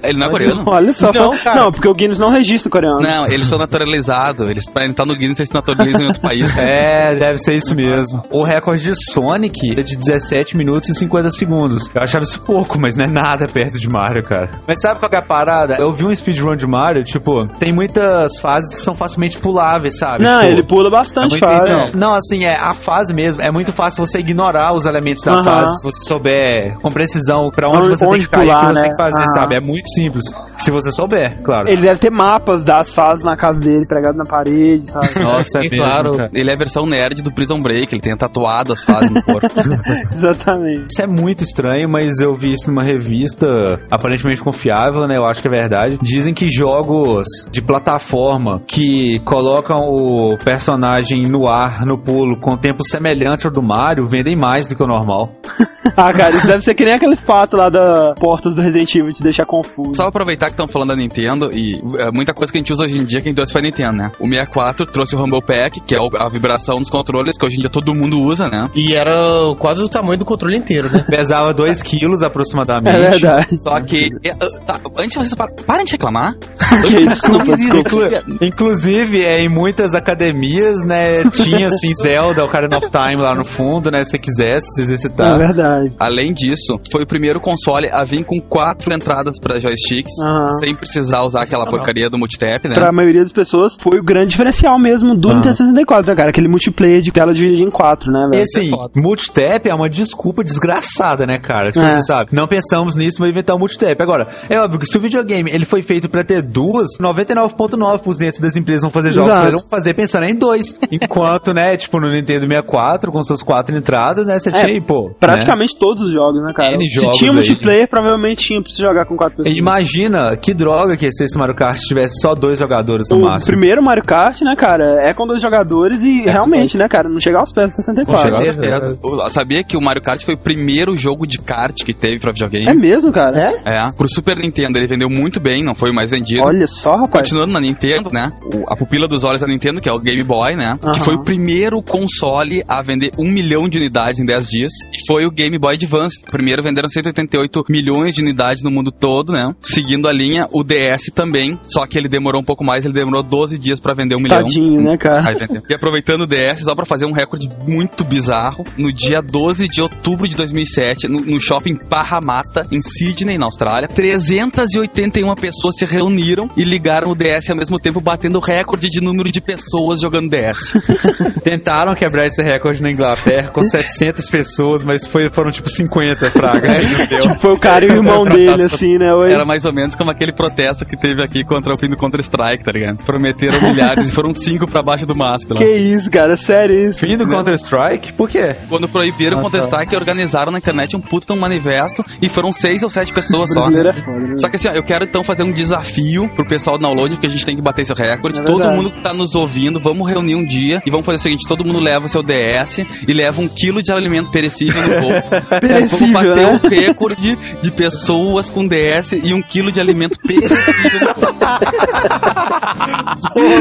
[0.03, 0.63] Ele não é coreano?
[0.65, 3.01] Olha só, Não, não, porque o Guinness não registra o coreano.
[3.01, 4.49] Não, eles são naturalizados.
[4.49, 6.51] Eles, pra entrar no Guinness, eles se naturalizam em outro país.
[6.61, 8.21] É, deve ser isso mesmo.
[8.29, 11.89] O recorde de Sonic é de 17 minutos e 50 segundos.
[11.93, 14.51] Eu achava isso pouco, mas não é nada perto de Mario, cara.
[14.67, 15.75] Mas sabe qual que é a parada?
[15.79, 20.23] Eu vi um speedrun de Mario, tipo, tem muitas fases que são facilmente puláveis, sabe?
[20.23, 23.41] Não, Tipo, ele pula é bastante não, não, assim, é a fase mesmo.
[23.41, 25.43] É muito fácil você ignorar os elementos da Aham.
[25.43, 28.51] fase se você souber com precisão pra onde, Onde- você tem onde que cair, o
[28.51, 28.81] pular, que você né?
[28.81, 29.27] tem que fazer, Aham.
[29.27, 29.55] sabe?
[29.55, 30.25] É muito simples.
[30.57, 31.69] Se você souber, claro.
[31.69, 35.19] Ele deve ter mapas das fases na casa dele, pregado na parede, sabe?
[35.23, 36.11] Nossa, é E mesmo, claro.
[36.17, 36.29] cara.
[36.33, 37.93] Ele é a versão nerd do Prison Break.
[37.93, 39.47] Ele tem tatuado as fases no corpo.
[40.13, 40.87] Exatamente.
[40.91, 43.47] Isso é muito estranho, mas eu vi isso numa revista
[43.89, 45.17] aparentemente confiável, né?
[45.17, 45.97] Eu acho que é verdade.
[46.01, 52.83] Dizem que jogos de plataforma que colocam o personagem no ar, no pulo, com tempo
[52.83, 55.31] semelhante ao do Mario, vendem mais do que o normal.
[55.97, 59.11] Ah, cara, isso deve ser que nem aquele fato lá da portas do Resident Evil
[59.13, 59.95] te deixar confuso.
[59.95, 62.85] Só aproveitar que estão falando da Nintendo e é, muita coisa que a gente usa
[62.85, 64.11] hoje em dia, quem trouxe foi a Nintendo, né?
[64.19, 67.57] O 64 trouxe o Rumble Pack, que é o- a vibração dos controles, que hoje
[67.57, 68.67] em dia todo mundo usa, né?
[68.75, 69.11] E era
[69.59, 71.03] quase o tamanho do controle inteiro, né?
[71.09, 72.97] Pesava 2 quilos aproximadamente.
[72.97, 73.61] É verdade.
[73.61, 74.09] Só que.
[74.23, 76.35] é, uh, tá, antes vocês par- parem de reclamar.
[76.87, 77.77] Desculpa, não existe.
[77.79, 78.01] Inclu-
[78.41, 83.89] Inclusive, é, em muitas academias, né, tinha assim Zelda, Ocarina of Time lá no fundo,
[83.91, 85.37] né, se você quisesse se É exercitar.
[85.75, 85.95] Verdade.
[85.99, 90.47] Além disso, foi o primeiro console a vir com quatro entradas para joysticks, Aham.
[90.59, 92.75] sem precisar usar aquela porcaria do multitap, né?
[92.75, 95.35] Pra maioria das pessoas, foi o grande diferencial mesmo do Ah.
[95.35, 96.29] Nintendo 64, né, cara?
[96.29, 98.43] Aquele multiplayer de tela dividida em quatro, né, E velho?
[98.43, 101.71] assim, é multitap é uma desculpa desgraçada, né, cara?
[101.71, 101.91] Tipo, É.
[101.91, 104.01] você sabe, não pensamos nisso, vamos inventar o multitap.
[104.01, 108.55] Agora, é óbvio que se o videogame ele foi feito pra ter duas, 99,9% das
[108.55, 110.75] empresas vão fazer jogos eles vão fazer pensando em dois.
[110.91, 114.81] Enquanto, né, tipo, no Nintendo 64, com suas quatro entradas, né, você É, tinha aí,
[114.81, 115.07] pô.
[115.09, 115.15] né?
[115.61, 116.73] Praticamente todos os jogos, né, cara?
[116.73, 117.35] N Se jogos tinha aí.
[117.35, 119.57] multiplayer, provavelmente tinha pra você jogar com quatro pessoas.
[119.57, 123.21] Imagina que droga que ia ser se Mario Kart tivesse só dois jogadores no O
[123.21, 123.51] máximo.
[123.51, 127.39] primeiro Mario Kart, né, cara, é com dois jogadores e realmente, né, cara, não chega
[127.39, 128.31] aos pés do 64.
[128.31, 131.37] Não chega aos É, eu sabia que o Mario Kart foi o primeiro jogo de
[131.39, 132.67] kart que teve pra videogame?
[132.67, 133.37] É mesmo, cara?
[133.65, 136.41] É, pro Super Nintendo ele vendeu muito bem, não foi o mais vendido.
[136.43, 137.29] Olha só, rapaz.
[137.29, 138.31] Continuando na Nintendo, né?
[138.53, 140.77] o- a pupila dos olhos da Nintendo, que é o Game Boy, né?
[140.83, 140.93] Aham.
[140.93, 144.71] Que foi o primeiro console a vender um milhão de unidades em 10 dias.
[144.93, 146.19] E foi o Game Boy Advance.
[146.23, 149.53] Primeiro venderam 188 milhões de unidades no mundo todo, né?
[149.61, 151.59] Seguindo a linha, o DS também.
[151.67, 154.39] Só que ele demorou um pouco mais, ele demorou 12 dias pra vender um milhão.
[154.39, 155.29] Tadinho, né, cara?
[155.29, 155.61] Aí vendeu.
[155.69, 159.81] E aproveitando o DS, só pra fazer um recorde muito bizarro, no dia 12 de
[159.81, 166.49] outubro de 2007, no, no shopping Parramatta, em Sydney, na Austrália, 381 pessoas se reuniram
[166.55, 170.29] e ligaram o DS ao mesmo tempo, batendo o recorde de número de pessoas jogando
[170.29, 170.73] DS.
[171.43, 176.67] Tentaram quebrar esse recorde na Inglaterra com 700 pessoas, mas foi, foram tipo 50 fraga.
[177.09, 177.21] Deu.
[177.21, 179.11] Tipo, foi o cara e o irmão dele, assim, né?
[179.13, 179.31] Oi.
[179.31, 182.63] Era mais ou menos como aquele protesto que teve aqui contra o fim do Counter-Strike,
[182.63, 182.97] tá ligado?
[183.03, 185.59] Prometeram milhares e foram cinco pra baixo do MASP lá.
[185.59, 186.99] Que isso, cara, sério isso.
[186.99, 188.13] Fim do Counter-Strike?
[188.13, 188.55] Por quê?
[188.69, 189.49] Quando proibiram o Ah, tá.
[189.49, 193.51] Counter-Strike, organizaram na internet um puto de um manifesto e foram seis ou sete pessoas
[193.51, 193.67] só.
[193.67, 193.93] É né?
[194.37, 197.27] Só que assim, ó, eu quero então fazer um desafio pro pessoal do download, porque
[197.27, 198.39] a gente tem que bater esse recorde.
[198.39, 201.21] É todo mundo que tá nos ouvindo, vamos reunir um dia e vamos fazer o
[201.21, 204.89] seguinte: todo mundo leva o seu DS e leva um quilo de alimento perecível no
[205.01, 205.11] voo.
[205.61, 206.87] Perecível, vamos bater né?
[206.87, 211.41] o recorde de pessoas com DS e um quilo de alimento perecível no voo.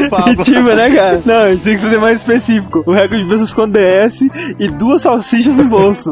[0.09, 1.21] Positiva, né, cara?
[1.25, 2.83] Não, tem que fazer mais específico.
[2.85, 4.21] O recorde de pessoas com DS
[4.59, 6.11] e duas salsichas no bolso.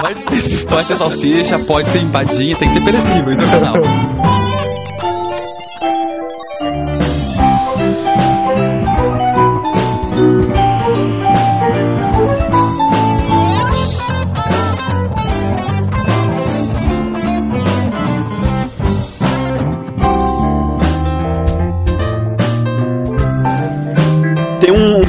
[0.00, 3.50] Pode ser, pode ser salsicha, pode ser empadinha, tem que ser perecível, isso é o
[3.50, 4.43] canal.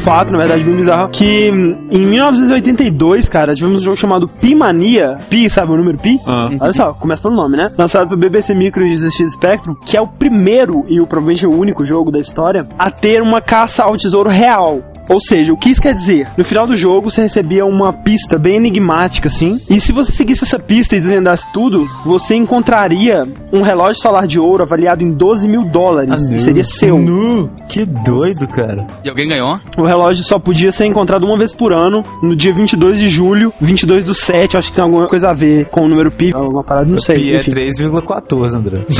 [0.05, 5.15] Fato, na verdade, bem bizarro, que em 1982, cara, tivemos um jogo chamado Pi-Mania.
[5.27, 6.19] Pi, sabe o número Pi?
[6.27, 6.47] Ah.
[6.59, 7.71] Olha só, começa pelo nome, né?
[7.75, 11.51] Lançado pelo BBC Micro e ZX Spectrum, que é o primeiro e o, provavelmente o
[11.51, 14.79] único jogo da história a ter uma caça ao tesouro real.
[15.09, 16.27] Ou seja, o que isso quer dizer?
[16.37, 19.59] No final do jogo, você recebia uma pista bem enigmática, assim.
[19.69, 24.39] E se você seguisse essa pista e desvendasse tudo, você encontraria um relógio solar de
[24.39, 26.29] ouro avaliado em 12 mil dólares.
[26.29, 26.97] e seria seu.
[26.99, 28.85] Nu, que doido, cara.
[29.03, 29.59] E alguém ganhou?
[29.77, 33.53] O relógio só podia ser encontrado uma vez por ano, no dia 22 de julho,
[33.61, 34.57] 22 do 7.
[34.57, 37.15] Acho que tem alguma coisa a ver com o número pi, alguma parada, não sei.
[37.15, 37.51] Pi é enfim.
[37.51, 38.85] 3,14, André.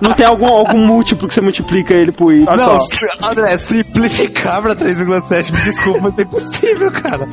[0.00, 2.44] Não tem algum, algum múltiplo que você multiplica ele por i.
[2.44, 2.78] Não, só.
[3.48, 7.28] André, simplificar pra 3,7, me desculpa, mas é impossível, cara.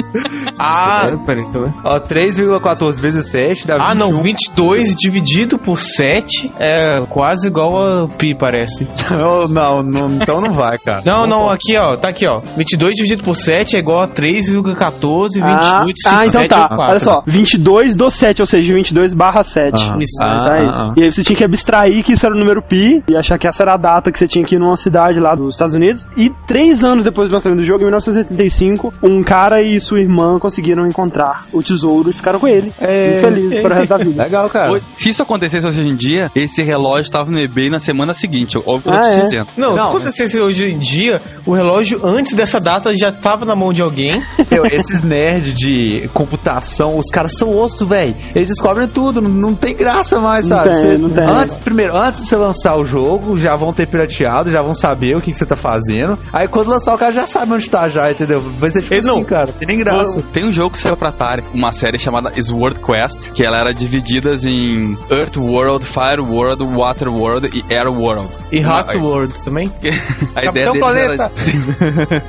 [0.57, 1.73] Ah, peraí, eu ver.
[1.83, 3.87] Ó, 3,14 vezes 7 dá 21.
[3.91, 8.87] Ah, não, 22 dividido por 7 é quase igual a pi, parece.
[9.15, 11.01] Não, não, não, então não vai, cara.
[11.05, 12.41] Não, não, aqui ó, tá aqui ó.
[12.57, 16.67] 22 dividido por 7 é igual a 3,14, 28, Ah, 57 ah, então tá.
[16.75, 16.85] 4.
[16.89, 17.23] Olha só.
[17.25, 19.73] 22 do 7, ou seja, 22 barra 7.
[19.75, 20.79] Ah, Isso, ah, então é isso.
[20.79, 20.93] ah, ah.
[20.97, 23.47] E aí você tinha que abstrair que isso era o número pi e achar que
[23.47, 26.04] essa era a data que você tinha que ir numa cidade lá dos Estados Unidos.
[26.17, 30.39] E três anos depois do lançamento do jogo, em 1975, um cara e sua irmã
[30.39, 32.71] conseguiram encontrar o tesouro e ficaram com ele.
[32.79, 34.23] É, muito felizes para o resto da vida.
[34.23, 34.81] Legal, cara.
[34.97, 38.57] Se isso acontecesse hoje em dia, esse relógio tava no eBay na semana seguinte.
[38.57, 39.21] Óbvio que eu tô Ah, te é?
[39.23, 39.47] dizendo.
[39.57, 43.55] Não, se Não, acontecesse hoje em dia, o relógio antes dessa data já tava na
[43.55, 44.21] mão de alguém.
[44.49, 48.15] Meu, esses nerds de computação, os caras são osso, velho.
[48.33, 50.69] Eles descobrem tudo, não, não tem graça mais, Não sabe?
[50.71, 51.23] tem, Você- não tem.
[51.25, 55.15] Antes, primeiro, antes de você lançar o jogo, já vão ter pirateado, já vão saber
[55.17, 55.94] o que, que você tá fazendo.
[56.33, 58.41] Aí quando lançar o cara já sabe onde tá já, entendeu?
[58.41, 59.47] Vai ser tipo Ele assim, não- cara.
[59.53, 60.21] Tem nem graça.
[60.33, 63.73] Tem um jogo que saiu pra Atari, uma série chamada Sword Quest, que ela era
[63.73, 68.29] dividida em Earth World, Fire World, Water World e Air World.
[68.51, 69.71] E Uma- Hot Worlds também.
[70.35, 71.31] A ideia Capitão deles era- Planeta.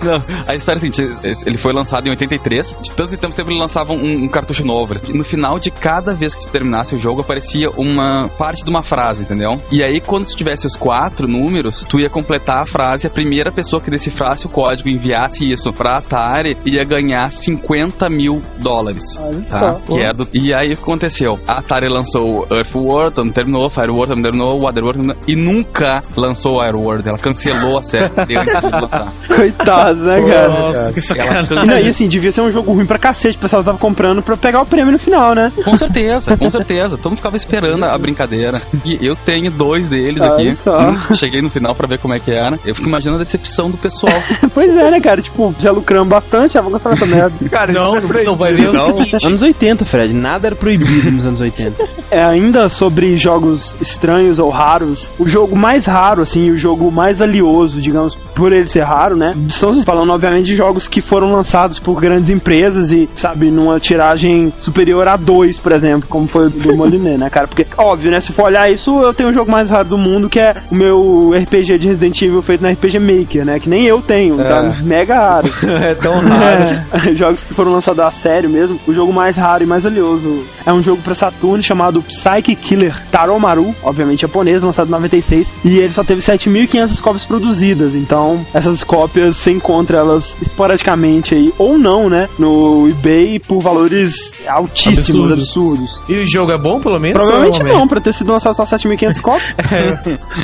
[0.02, 2.74] Não, a história é a seguinte: ele foi lançado em 83.
[2.82, 4.94] De tantos em tantos tempos ele lançava um, um cartucho novo.
[5.08, 8.70] E no final de cada vez que tu terminasse o jogo, aparecia uma parte de
[8.70, 9.60] uma frase, entendeu?
[9.70, 13.06] E aí, quando tu tivesse os quatro números, tu ia completar a frase.
[13.06, 18.08] A primeira pessoa que decifrasse o código e enviasse isso pra Atari ia ganhar 50
[18.08, 19.18] mil dólares.
[19.18, 19.58] Olha Tá?
[19.86, 19.94] só.
[19.94, 20.28] Que é do...
[20.32, 21.38] E aí o que aconteceu?
[21.48, 25.24] A Atari lançou Earth World, não terminou, Fire World não terminou, Water World não terminou,
[25.26, 27.08] e nunca lançou Air World.
[27.08, 28.04] Ela cancelou a série
[28.36, 29.12] antes de lançar.
[29.28, 30.48] Coitados, né, cara?
[30.48, 31.56] Nossa, que sacanagem.
[31.58, 34.22] E, não, e assim, devia ser um jogo ruim pra cacete, o pessoal tava comprando
[34.22, 35.52] pra pegar o prêmio no final, né?
[35.64, 36.96] Com certeza, com certeza.
[36.96, 38.60] Todo mundo ficava esperando a brincadeira.
[38.84, 40.56] E eu tenho dois deles Olha aqui.
[40.56, 40.94] só.
[41.14, 42.58] Cheguei no final pra ver como é que era.
[42.64, 44.12] Eu fico imaginando a decepção do pessoal.
[44.54, 45.22] pois é, né, cara?
[45.22, 47.32] Tipo, já lucramos bastante, já vou gostar dessa merda.
[47.50, 48.96] Cara, Não, isso é não vai ver o não.
[48.96, 49.26] seguinte.
[49.26, 51.84] Anos 80, Fred, nada era proibido nos anos 80.
[52.10, 57.18] É, ainda sobre jogos estranhos ou raros, o jogo mais raro, assim, o jogo mais
[57.18, 59.32] valioso, digamos, por ele ser raro, né?
[59.48, 64.52] Estamos falando, obviamente, de jogos que foram lançados por grandes empresas e, sabe, numa tiragem
[64.60, 67.46] superior a dois, por exemplo, como foi o do Moliné, né, cara?
[67.46, 68.20] Porque, óbvio, né?
[68.20, 70.74] Se for olhar isso, eu tenho o jogo mais raro do mundo, que é o
[70.74, 73.58] meu RPG de Resident Evil feito na RPG Maker, né?
[73.58, 75.48] Que nem eu tenho, tá mega raro.
[75.82, 76.82] é tão raro.
[76.92, 78.78] É, jogos que foram lançados a sério mesmo.
[78.86, 82.94] O jogo mais raro e mais valioso é um jogo pra Saturn chamado Psyche Killer
[83.10, 85.52] Taromaru, obviamente japonês, lançado em 96.
[85.64, 87.94] E ele só teve 7.500 cópias produzidas.
[87.94, 92.28] Então, essas cópias você encontra elas esporadicamente aí, ou não, né?
[92.38, 95.32] No eBay por valores altíssimos, Absurdos.
[95.32, 96.02] absurdos.
[96.08, 97.22] E o jogo é bom, pelo menos?
[97.22, 99.56] Provavelmente é não, pra ter sido lançado só 7.500 cópias.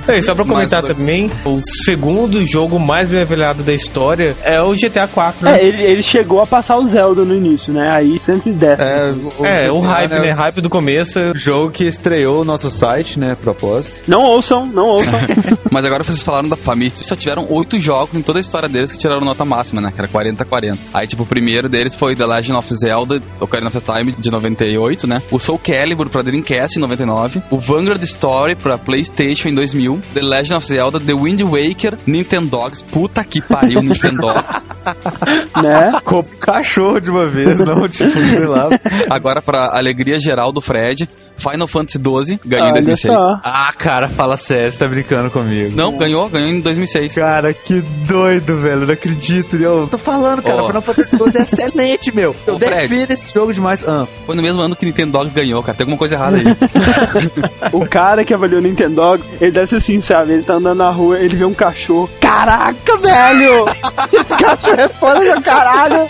[0.08, 4.60] É, só pra comentar Mas- também, o segundo jogo mais bem avaliado da história é
[4.60, 5.58] o GTA 4, né?
[5.58, 7.90] É, ele, ele chegou a passar o Zelda no início, né?
[7.94, 8.82] Aí sempre desce.
[8.82, 10.30] É, É, o, hype, GTA, né?
[10.32, 11.20] Hype do começo.
[11.20, 14.02] O jogo que estreou o nosso site, né, propósito.
[14.08, 15.12] Não ouçam, não ouçam.
[15.70, 18.90] Mas agora vocês falaram da Famitsu, só tiveram oito jogos em toda a história deles
[18.90, 19.92] que tiraram nota máxima, né?
[19.94, 20.78] Que era 40-40.
[20.94, 25.06] Aí, tipo, o primeiro deles foi The Legend of Zelda, Ocarina of Time, de 98,
[25.06, 25.22] né?
[25.30, 27.42] O Soul Calibur pra Dreamcast, em 99.
[27.50, 30.00] O Vanguard Story pra Playstation, em 2000.
[30.14, 32.82] The Legend of Zelda, The Wind Waker, Nintendogs.
[32.82, 34.34] Puta que pariu, Nintendog.
[35.62, 35.92] né?
[35.98, 38.68] Ficou cachorro de uma vez, não, tipo, sei lá.
[39.10, 43.14] Agora, pra alegria geral do Fred, Final Fantasy XII, ganhou em Olha 2006.
[43.14, 43.40] só.
[43.44, 45.74] Ah, cara, fala sério, você tá brincando comigo.
[45.76, 47.14] Não, ganhou, ganhou em 2006.
[47.14, 48.86] Cara, que doido, velho.
[48.86, 49.56] Não acredito.
[49.56, 50.62] Eu tô falando, cara.
[50.62, 50.66] Ó.
[50.66, 52.34] Final Fantasy XII é excelente, meu.
[52.46, 52.88] Eu Ô, Fred.
[52.88, 53.86] defendo esse jogo demais.
[53.86, 55.76] Ah, Foi no mesmo ano que Nintendogs ganhou, cara.
[55.76, 56.44] Tem alguma coisa errada aí.
[57.72, 60.32] O cara que avaliou o Nintendo, ele deve ser assim, sabe?
[60.32, 62.08] Ele tá andando na rua, ele vê um cachorro.
[62.20, 63.64] Caraca, velho!
[64.12, 66.08] Esse cachorro é foda pra caralho!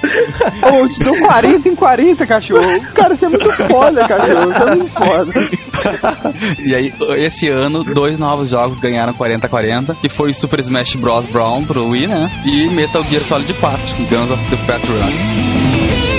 [0.62, 2.80] Ô, eu te dou 40 em 40, cachorro.
[2.94, 4.52] Cara, você é muito foda, cachorro.
[4.52, 5.32] Você é muito foda.
[6.58, 11.26] E aí, esse ano, dois novos jogos ganharam 40-40, que foi Super Smash Bros.
[11.26, 12.30] Brown pro Wii, né?
[12.44, 13.78] E Metal Gear Solid 4,
[14.10, 16.17] Guns of the Patriots.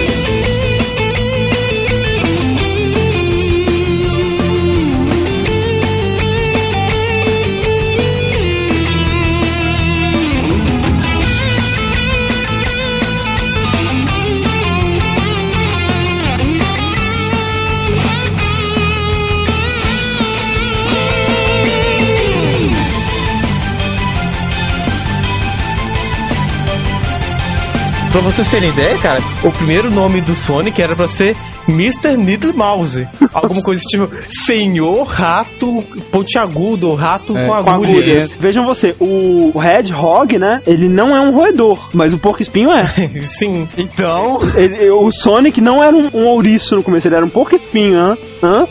[28.12, 31.36] Pra vocês terem ideia, cara, o primeiro nome do Sonic era pra ser
[31.68, 32.18] Mr.
[32.18, 33.08] Needle Mouse.
[33.32, 37.98] Alguma coisa tipo Senhor Rato Pontiagudo, Rato É, com Com agulhas.
[38.00, 38.38] agulhas.
[38.40, 40.62] Vejam você, o o Hedgehog, né?
[40.66, 42.84] Ele não é um roedor, mas o porco espinho é.
[43.22, 43.68] Sim.
[43.78, 44.40] então.
[44.56, 47.96] Ele- o Sonic não era um, um ouriço no começo, ele era um porco espinho,
[47.98, 48.18] hã?
[48.42, 48.68] Hã?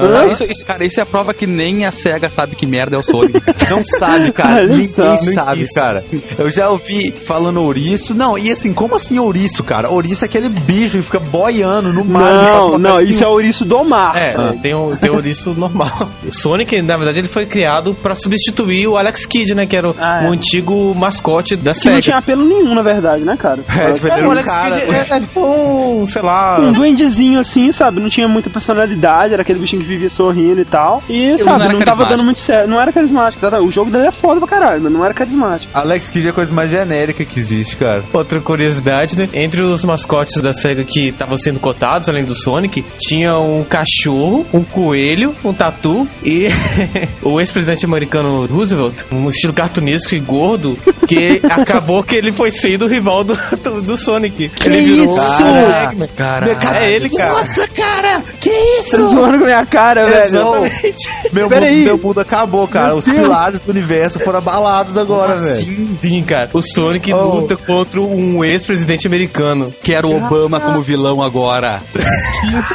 [0.00, 2.96] Cara, isso, isso- cara, isso é a prova que nem a SEGA sabe que merda
[2.96, 3.40] é o Sonic.
[3.70, 4.66] Não sabe, cara.
[4.66, 5.16] Ninguém só.
[5.16, 6.04] sabe, cara.
[6.38, 8.14] Eu já ouvi falando ouriço.
[8.14, 9.90] Não, e assim, como assim ouriço, cara?
[9.90, 12.22] Ouriço é aquele bicho que fica boiando no mar.
[12.44, 14.16] Não, não, isso é ouriço do mar.
[14.16, 16.10] É, tem o, tem o ouriço normal.
[16.26, 19.66] O Sonic, na verdade, ele foi criado pra substituir o Alex Kidd, né?
[19.66, 20.28] Que era o, Ah, é.
[20.28, 22.00] o antigo mascote da Que não SEGA.
[22.00, 23.60] tinha apelo nenhum, na verdade, né, cara?
[23.68, 26.58] É, tipo, É, era o um Alex cara- Kidd é, é tipo um, sei lá...
[26.60, 28.00] Um duendezinho assim, sabe?
[28.00, 31.02] Não tinha muita personalidade, era aquele bichinho que vivia sorrindo e tal.
[31.08, 32.68] E, sabe, não não, tava dando muito certo.
[32.68, 33.48] Não era carismático.
[33.48, 33.60] tá?
[33.60, 35.70] O jogo dele é foda pra caralho, mas não era carismático.
[35.74, 38.04] Alex Kidd é a coisa mais genérica que existe, cara.
[38.12, 39.28] Outra curiosidade, né?
[39.32, 44.46] Entre os mascotes da SEGA que estavam sendo cotados, além do Sonic, tinha um cachorro,
[44.52, 46.48] um coelho, um tatu e
[47.22, 50.76] o ex-presidente americano Roosevelt, um estilo cartunesco e gordo,
[51.06, 54.50] que acabou que ele foi sendo o rival do, do, do Sonic.
[54.64, 55.42] ele virou isso?
[55.42, 56.08] Eggman.
[56.16, 56.78] Caraca.
[56.78, 57.32] É ele, cara.
[57.32, 58.22] Nossa, cara!
[58.40, 59.08] Que isso?
[59.10, 60.24] zoando com a minha cara, velho.
[60.24, 61.08] Exatamente.
[61.32, 61.84] Meu Pera mundo, aí.
[61.84, 62.88] meu mundo acabou, cara.
[62.88, 63.16] Meu Os Deus.
[63.18, 65.64] pilares do universo foram abalados agora, velho.
[65.64, 66.50] Sim, sim, cara.
[66.52, 67.40] O Sonic Oh.
[67.40, 69.72] luta contra um ex-presidente americano.
[69.82, 71.82] Quero o Obama como vilão agora.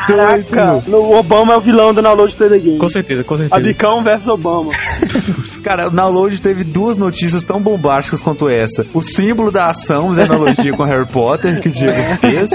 [0.07, 0.83] Caraca.
[0.87, 2.77] O Obama é o vilão do Download Play the Game.
[2.77, 3.55] Com certeza, com certeza.
[3.55, 4.71] Abicão versus Obama.
[5.63, 8.85] Cara, o Download teve duas notícias tão bombásticas quanto essa.
[8.93, 12.51] O símbolo da ação, usando analogia com Harry Potter, que o Diego fez.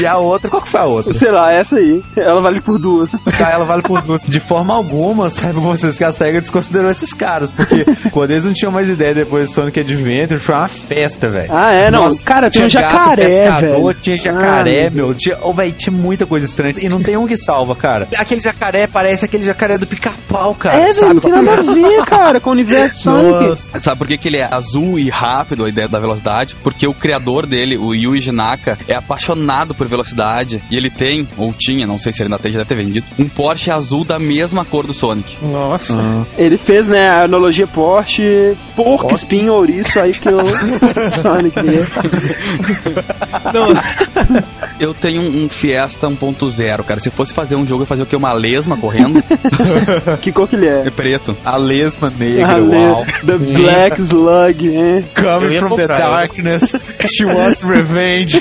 [0.00, 1.14] E a outra, qual que foi a outra?
[1.14, 2.02] Sei lá, essa aí.
[2.16, 3.10] Ela vale por duas.
[3.36, 4.22] Tá, ela vale por duas.
[4.22, 8.52] De forma alguma, saibam vocês que a SEGA desconsiderou esses caras, porque quando eles não
[8.52, 11.48] tinham mais ideia depois do Sonic Adventure, foi uma festa, velho.
[11.52, 11.90] Ah, é?
[11.90, 12.08] Não.
[12.24, 13.94] Cara, tem um tinha gato jacaré, pescador, velho.
[13.94, 15.14] Tinha jacaré, Ah, meu.
[15.14, 16.74] Tinha, oh, véi, tinha muita coisa estranha.
[16.80, 18.08] E não tem um que salva, cara.
[18.18, 20.76] Aquele jacaré parece aquele jacaré do pica-pau, cara.
[20.76, 21.14] É, velho, sabe?
[21.14, 23.48] não tem nada a ver, cara, com o universo Sonic.
[23.48, 23.80] Nossa.
[23.80, 26.56] Sabe por que, que ele é azul e rápido, a ideia da velocidade?
[26.62, 30.60] Porque o criador dele, o Yuji Naka, é apaixonado por velocidade.
[30.70, 33.06] E ele tem, ou tinha, não sei se ele ainda tem, já deve ter vendido,
[33.18, 35.38] um Porsche azul da mesma cor do Sonic.
[35.42, 36.26] Nossa.
[36.36, 40.44] Ele fez, né, a analogia Porsche, porco, espinho, ouriço, aí que o
[41.22, 41.86] Sonic dele.
[44.78, 47.00] Eu tenho um Fiesta 1.0, cara.
[47.00, 48.14] Se fosse fazer um jogo, eu fazer o que?
[48.14, 49.22] Uma lesma correndo?
[50.20, 50.86] Que cor que ele é?
[50.86, 51.36] é preto.
[51.44, 53.06] A lesma negra, Ah, uau.
[53.24, 55.04] The Black Slug, hein?
[55.16, 56.76] Eu Coming from the eu- darkness,
[57.06, 58.40] she wants revenge.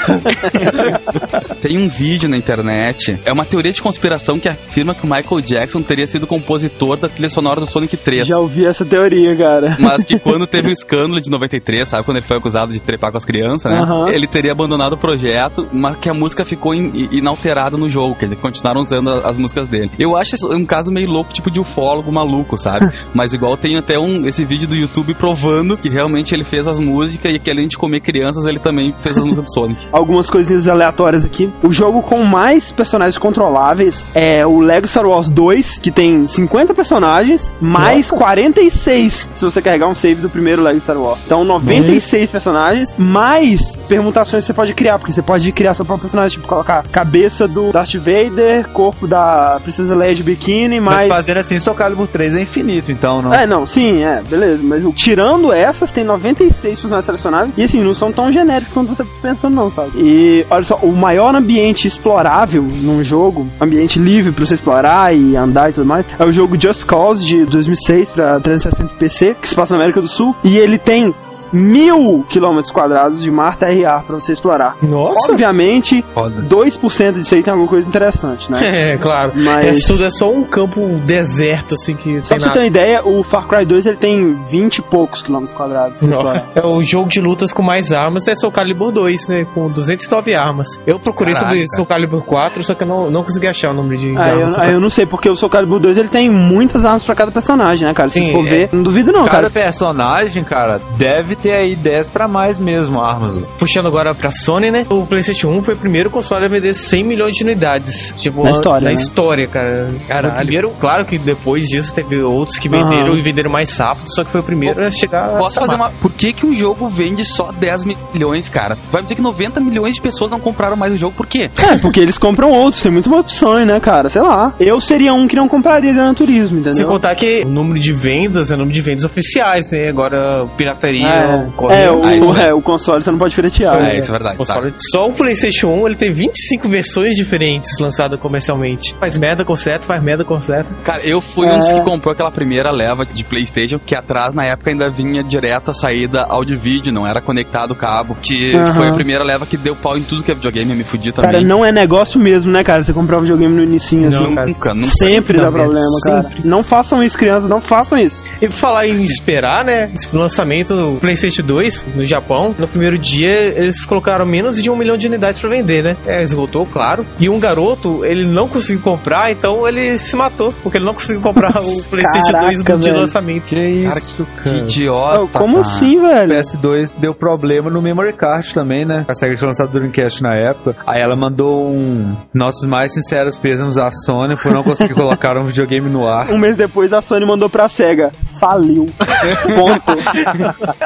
[1.61, 3.17] Tem um vídeo na internet.
[3.25, 7.07] É uma teoria de conspiração que afirma que o Michael Jackson teria sido compositor da
[7.09, 8.27] trilha sonora do Sonic 3.
[8.27, 9.77] Já ouvi essa teoria, cara.
[9.79, 12.03] Mas que quando teve o escândalo de 93, sabe?
[12.03, 13.85] Quando ele foi acusado de trepar com as crianças, né?
[14.13, 18.25] Ele teria abandonado o projeto, mas que a música ficou in- inalterada no jogo, que
[18.25, 19.91] eles continuaram usando as músicas dele.
[19.99, 22.91] Eu acho um caso meio louco, tipo de ufólogo maluco, sabe?
[23.13, 26.79] mas igual tem até um, esse vídeo do YouTube provando que realmente ele fez as
[26.79, 29.87] músicas e que além de comer crianças, ele também fez as músicas do Sonic.
[29.91, 31.49] Algumas coisinhas aleatórias aqui.
[31.63, 36.73] O jogo com mais personagens controláveis é o Lego Star Wars 2, que tem 50
[36.73, 41.19] personagens, mais 46 se você carregar um save do primeiro Lego Star Wars.
[41.25, 46.03] Então, 96 personagens, mais permutações que você pode criar, porque você pode criar seu próprio
[46.03, 51.07] personagem, tipo, colocar cabeça do Darth Vader, corpo da Princesa Leia de biquíni, Mas mais...
[51.07, 53.33] fazendo assim, Soul Calibur 3 é infinito, então, não?
[53.33, 54.59] É, não, sim, é, beleza.
[54.63, 57.53] Mas tirando essas, tem 96 personagens selecionáveis.
[57.57, 59.91] E assim, não são tão genéricos quanto você tá pensando, não, sabe?
[59.97, 64.76] E olha só, o maior ambiente explorável num jogo, ambiente livre pra você explorar
[65.13, 69.35] e andar e tudo mais, é o jogo Just Cause de 2006 pra 360 PC,
[69.41, 70.35] que se passa na América do Sul.
[70.43, 71.13] E ele tem
[71.51, 74.75] mil quilômetros quadrados de mar terra pra você explorar.
[74.81, 75.31] Nossa.
[75.31, 76.41] Obviamente, Foda.
[76.41, 78.57] 2% disso aí tem alguma coisa interessante, né?
[78.93, 79.31] É, claro.
[79.35, 82.47] Mas- É, tudo é só um campo deserto, assim, que Só tem pra você ter
[82.47, 82.59] nada.
[82.59, 86.43] uma ideia, o Far Cry 2 ele tem 20 e poucos quilômetros quadrados pra explorar.
[86.55, 89.45] É o jogo de lutas com mais armas, é Soul Calibur 2, né?
[89.53, 90.67] Com 209 armas.
[90.85, 91.53] Eu procurei Caraca.
[91.53, 94.29] sobre Soul Calibur 4, só que eu não, não consegui achar o número de Ah,
[94.29, 94.57] eu, armas.
[94.59, 97.31] ah, eu não sei, porque o Soul Calibur 2 ele tem muitas armas pra cada
[97.31, 98.09] personagem, né, cara?
[98.09, 98.49] Se Sim, for é.
[98.49, 99.49] ver, não duvido não, Cada cara.
[99.49, 103.37] personagem, cara, deve ter aí 10 pra mais mesmo armas.
[103.59, 104.85] Puxando agora pra Sony, né?
[104.89, 108.13] O PlayStation 1 foi o primeiro console a vender 100 milhões de unidades.
[108.17, 108.93] Tipo, Na história, Na né?
[108.95, 109.91] história, cara.
[110.07, 110.33] Caralho.
[110.33, 113.17] O primeiro, claro que depois disso teve outros que venderam Aham.
[113.17, 115.93] e venderam mais rápido, só que foi o primeiro a chegar Posso fazer marca.
[115.95, 116.01] uma.
[116.01, 118.77] Por que, que um jogo vende só 10 milhões, cara?
[118.91, 121.45] Vai dizer que 90 milhões de pessoas não compraram mais o jogo, por quê?
[121.57, 124.09] É, porque eles compram outros, tem muitas opções, né, cara?
[124.09, 124.53] Sei lá.
[124.59, 126.87] Eu seria um que não compraria Gran Turismo, entendeu?
[126.87, 129.89] contar que o número de vendas é o número de vendas oficiais, né?
[129.89, 131.79] Agora, pirataria, É, correio.
[131.81, 133.81] é, o, Ah, isso é, o console você não pode firetear.
[133.83, 134.37] É, isso é verdade.
[134.37, 134.53] tá.
[134.55, 134.73] Console.
[134.91, 138.93] Só o PlayStation 1 ele tem 25 versões diferentes lançadas comercialmente.
[138.99, 140.69] Faz merda, conserta, faz merda, conserta.
[140.83, 141.75] Cara, eu fui um dos É.
[141.79, 145.73] que comprou aquela primeira leva de PlayStation, que atrás na época ainda vinha direto a
[145.73, 148.15] saída áudio vídeo, não era conectado o cabo.
[148.21, 148.73] Que Aham.
[148.73, 151.11] foi a primeira leva que deu pau em tudo que é videogame, eu me fudi
[151.11, 151.31] também.
[151.31, 152.83] Cara, não é negócio mesmo, né, cara?
[152.83, 154.33] Você comprar um videogame no inicinho, assim.
[154.35, 154.47] cara.
[154.47, 154.87] Nunca, nunca.
[154.97, 156.29] Sempre dá problema, cara.
[156.43, 158.23] Não façam isso, crianças, não façam isso.
[158.41, 159.89] E falar em esperar, né?
[159.93, 164.75] Esse lançamento do PlayStation 2 no Japão, no primeiro dia eles colocaram menos de um
[164.75, 165.95] milhão de unidades pra vender, né?
[166.05, 167.05] É, esgotou, claro.
[167.19, 171.21] E um garoto, ele não conseguiu comprar, então ele se matou, porque ele não conseguiu
[171.21, 172.99] comprar o PlayStation Caraca, 2 no dia do velho.
[172.99, 173.43] lançamento.
[173.45, 175.21] Que isso, Que idiota.
[175.21, 175.67] Oh, como cara.
[175.67, 176.33] assim, O velho?
[176.33, 179.05] PS2 deu problema no memory card também, né?
[179.07, 180.75] A SEGA tinha lançado o Dreamcast na época.
[180.85, 182.15] Aí ela mandou um.
[182.33, 186.29] Nossos mais sinceros pêsames à Sony por não conseguir colocar um videogame no ar.
[186.31, 188.11] Um mês depois a Sony mandou pra SEGA.
[188.39, 188.85] Faliu.
[189.55, 189.97] Ponto.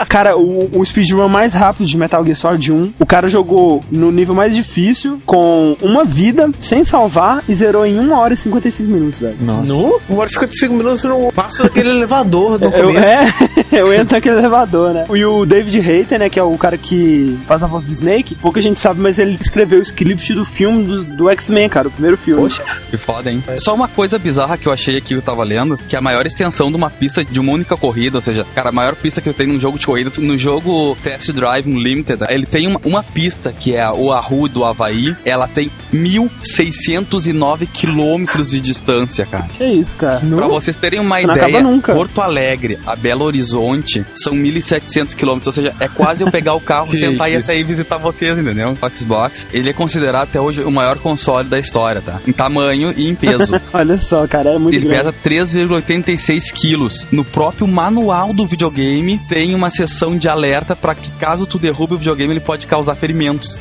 [0.08, 4.12] cara, o, o speedrun mais rápido de Metal Gear Solid 1, o cara jogou no
[4.12, 8.92] nível mais difícil, com uma vida, sem salvar, e zerou em 1 hora e 55
[8.92, 9.38] minutos, velho.
[9.40, 9.64] Nossa.
[9.64, 10.00] No?
[10.10, 13.08] 1 hora e 55 minutos no passo daquele elevador no Eu, começo.
[13.08, 13.30] é,
[13.80, 15.04] eu entro naquele elevador, né?
[15.14, 18.36] E o David Hayter, né, que é o cara que faz a voz do Snake,
[18.36, 21.92] pouca gente sabe, mas ele escreveu o script do filme do, do X-Men, cara, o
[21.92, 22.42] primeiro filme.
[22.42, 22.64] Poxa.
[22.90, 23.44] Que foda, hein?
[23.58, 26.26] Só uma coisa bizarra que eu achei aqui que eu tava lendo, que a maior
[26.26, 29.28] extensão de uma pista de uma única corrida, ou seja, cara, a maior pista que
[29.28, 33.04] eu tenho num jogo de corrida, no jogo Test Drive Unlimited, ele tem uma, uma
[33.04, 39.48] pista que é o Aru do Havaí, ela tem 1.609 quilômetros de distância, cara.
[39.58, 40.20] Que isso, cara?
[40.20, 41.62] Pra vocês terem uma Não ideia.
[41.82, 46.62] Porto Alegre a Belo Horizonte são 1.700 quilômetros, ou seja, é quase eu pegar o
[46.62, 48.76] carro, sentar e ir até aí visitar vocês, entendeu?
[48.82, 52.20] O Xbox, ele é considerado até hoje o maior console da história, tá?
[52.28, 53.54] Em tamanho e em peso.
[53.74, 55.12] Olha só, cara, é muito Ele grande.
[55.12, 55.14] pesa
[55.56, 57.08] 3,86 quilos.
[57.12, 61.60] No próprio manual do videogame tem uma seção função de alerta pra que caso tu
[61.60, 63.60] derrube o videogame, ele pode causar ferimentos.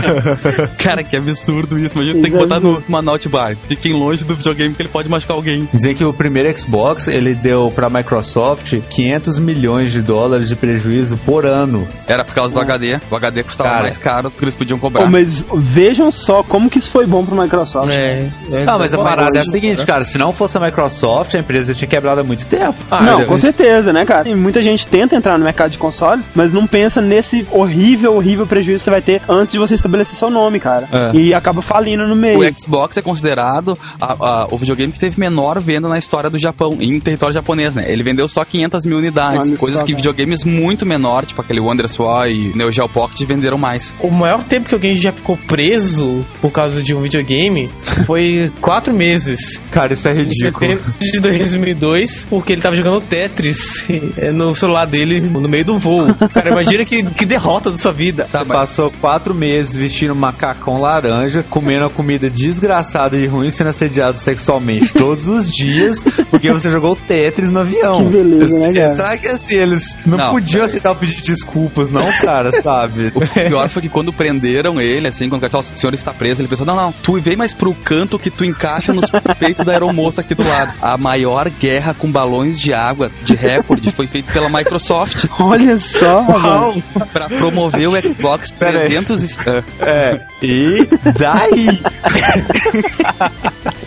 [0.78, 1.98] Cara, que absurdo isso.
[1.98, 3.54] Imagina, tem que botar no manual de bar.
[3.68, 5.68] Fiquem longe do videogame que ele pode machucar alguém.
[5.74, 11.18] Dizem que o primeiro Xbox, ele deu pra Microsoft 500 milhões de dólares de prejuízo
[11.18, 11.86] por ano.
[12.06, 12.98] Era por causa do HD.
[13.10, 13.82] O HD custava Cara.
[13.82, 15.04] mais caro do que eles podiam cobrar.
[15.04, 17.90] Pô, mas vejam só como que isso foi bom pro Microsoft.
[17.90, 19.84] É, é Não, mas a parada é a seguinte, né?
[19.84, 22.76] cara, se não fosse a Microsoft, a empresa tinha quebrado há muito tempo.
[22.90, 24.28] Ah, não, com certeza, né, cara?
[24.28, 28.46] E muita gente tenta entrar no mercado de consoles, mas não pensa nesse horrível, horrível
[28.46, 30.88] prejuízo que você vai ter antes de você estabelecer seu nome, cara.
[30.92, 31.16] É.
[31.16, 32.38] E acaba falindo no meio.
[32.40, 36.38] O Xbox é considerado a- a- o videogame que teve menor venda na história do
[36.38, 37.84] Japão, em território japonês, né?
[37.90, 39.96] Ele vendeu só 500 mil unidades, coisas só, que cara.
[40.02, 43.94] videogames muito menor, tipo aquele Wonder Swan e Neo Geo Pocket, venderam mais.
[44.00, 47.70] O maior tempo que alguém já ficou preso por causa de um videogame
[48.06, 49.60] foi quatro meses.
[49.70, 50.52] Cara, isso é Em ridículo.
[50.76, 53.84] setembro de 2002, porque ele tava jogando Tetris
[54.34, 56.06] no celular dele no meio do voo.
[56.32, 58.26] Cara, imagina que, que derrota da sua vida.
[58.28, 63.70] Você passou quatro meses vestindo um macacão laranja, comendo uma comida desgraçada e ruim, sendo
[63.70, 68.04] assediado sexualmente todos os dias, porque você jogou Tetris no avião.
[68.04, 68.94] Que beleza, né, cara?
[68.94, 70.30] Será que assim, eles não, Não.
[70.32, 73.12] podiam aceitar o pedido de desculpas, não, cara, sabe?
[73.14, 76.40] O pior foi que quando prenderam ele, assim, quando cara, "Ó, o senhor está preso,
[76.42, 79.06] ele pensou, não, não, tu vem mais pro canto que tu encaixa nos
[79.38, 80.72] peitos da aeromoça aqui do lado.
[80.82, 86.22] A maior guerra com balões de água de recorde foi feita pela Microsoft Olha só,
[86.22, 86.82] velho.
[87.12, 88.88] pra promover o Xbox Pera aí.
[88.88, 89.36] 300 e...
[89.48, 90.88] ah, É, e
[91.18, 91.80] daí?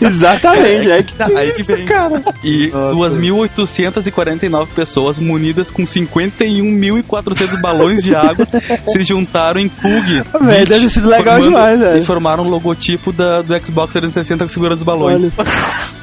[0.00, 1.84] Exatamente, é que Aí que vem.
[1.84, 2.22] cara.
[2.42, 3.18] E Nossa.
[3.18, 8.46] 2.849 pessoas munidas com 51.400 balões de água
[8.86, 10.22] se juntaram em Pug.
[10.44, 11.98] Velho, deve sido legal formando- demais, velho.
[11.98, 15.30] E formaram o logotipo da, do Xbox 360 segurando os balões.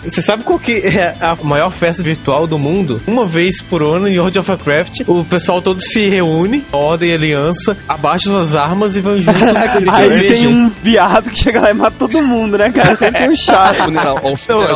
[0.04, 3.02] Você sabe qual que é a maior festa virtual do mundo?
[3.08, 7.14] Uma vez por ano em World of Warcraft, o pessoal todo se reúne, ordem e
[7.14, 11.72] aliança, abaixa suas armas e vão juntos beber Aí tem um viado que chega lá
[11.72, 12.96] e mata todo mundo, né, cara?
[12.98, 13.92] Sempre tem um chato.
[13.92, 14.18] Não,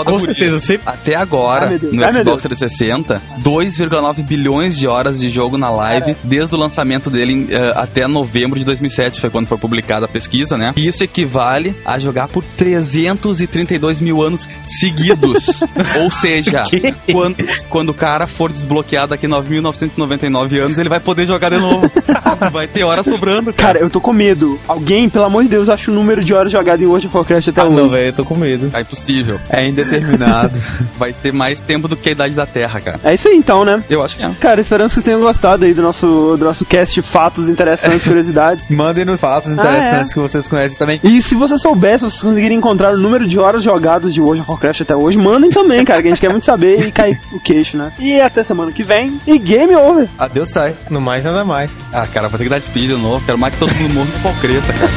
[0.06, 0.84] com certeza, sempre.
[0.86, 1.94] Até agora, Deus.
[1.94, 7.10] no meu Xbox 360, 2,9 bilhões de horas de jogo na live, desde o lançamento
[7.10, 10.74] dele eh, até novembro de 2007, foi quando foi publicada a pesquisa, né?
[10.76, 15.62] E isso equivale a jogar por 332 mil anos seguidos.
[16.02, 16.64] Ou seja,
[17.12, 17.36] quando,
[17.70, 21.90] quando o cara for desbloqueado daqui 9.999 anos, ele vai poder jogar de novo.
[22.52, 23.74] vai ter hora sobrando, cara.
[23.74, 24.60] Cara, eu tô com medo.
[24.68, 27.48] Alguém, pelo amor de Deus, acha o número de horas jogadas em World of Warcraft
[27.50, 27.76] até Ah, hoje.
[27.76, 28.70] não, velho, eu tô com medo.
[28.74, 29.40] É impossível.
[29.50, 30.60] É indeterminado.
[30.98, 33.00] Vai ter mais tempo do que a idade da Terra, cara.
[33.04, 33.84] É isso aí então, né?
[33.90, 34.32] Eu acho que é.
[34.40, 38.68] Cara, esperamos que tenham gostado aí do nosso, do nosso cast fatos interessantes, curiosidades.
[38.70, 41.00] Mandem nos fatos interessantes que vocês conhecem também.
[41.04, 44.42] E se você souber, se vocês conseguirem encontrar o número de horas jogadas de World
[44.42, 47.20] of Warcraft até hoje, mandem também, cara, que a gente quer muito saber e cair
[47.32, 47.92] o queixo, né?
[48.00, 49.20] E até semana que vem.
[49.28, 50.08] E game over.
[50.18, 50.74] Adeus, sai.
[50.90, 51.86] No mais, nada mais.
[51.92, 53.26] Ah, cara, vou ter que dar despedida de novo.
[53.26, 54.92] Quero mais que todo mundo morra que pau cresça, cara.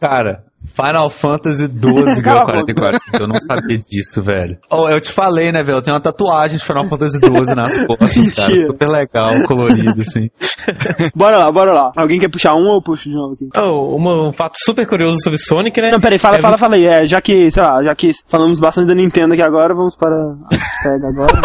[0.00, 2.74] Cara, Final Fantasy 12 Cala ganhou a boca.
[2.74, 3.00] 44.
[3.20, 4.58] Eu não sabia disso, velho.
[4.70, 5.78] Oh, eu te falei, né, velho?
[5.78, 8.48] Eu tenho uma tatuagem de Final Fantasy 12 nas costas, cara.
[8.48, 8.66] Mentira.
[8.66, 10.28] Super legal, colorido, assim.
[11.14, 11.92] Bora lá, bora lá.
[11.96, 13.48] Alguém quer puxar um ou eu puxo de novo aqui?
[13.56, 15.90] Oh, uma- um fato super curioso sobre Sonic, né?
[15.90, 16.86] Não, peraí, fala, É fala, fala aí.
[16.86, 20.14] É, já que, sei lá, já que falamos bastante da Nintendo aqui agora, vamos para
[20.14, 21.40] a SEGA agora.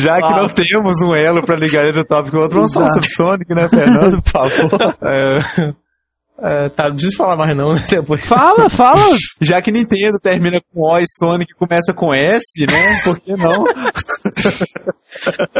[0.00, 0.36] Já que Ah.
[0.36, 3.08] não temos um elo pra ligar entre o tópico e o outro, vamos falar sobre
[3.10, 4.22] Sonic, né, Fernando?
[4.22, 4.96] Por favor.
[5.02, 5.72] É,
[6.42, 7.84] é, tá, não preciso falar mais não, né?
[7.88, 8.24] Depois.
[8.24, 9.00] fala, fala.
[9.40, 13.00] Já que Nintendo termina com O e Sonic começa com S, né?
[13.04, 13.64] Por que não?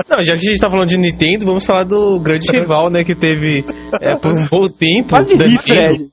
[0.08, 3.04] Não, já que a gente tá falando de Nintendo, vamos falar do grande rival, né?
[3.04, 3.64] Que teve
[4.00, 5.10] é, por um bom tempo.
[5.10, 5.58] Para de rir.
[5.58, 6.10] Fred.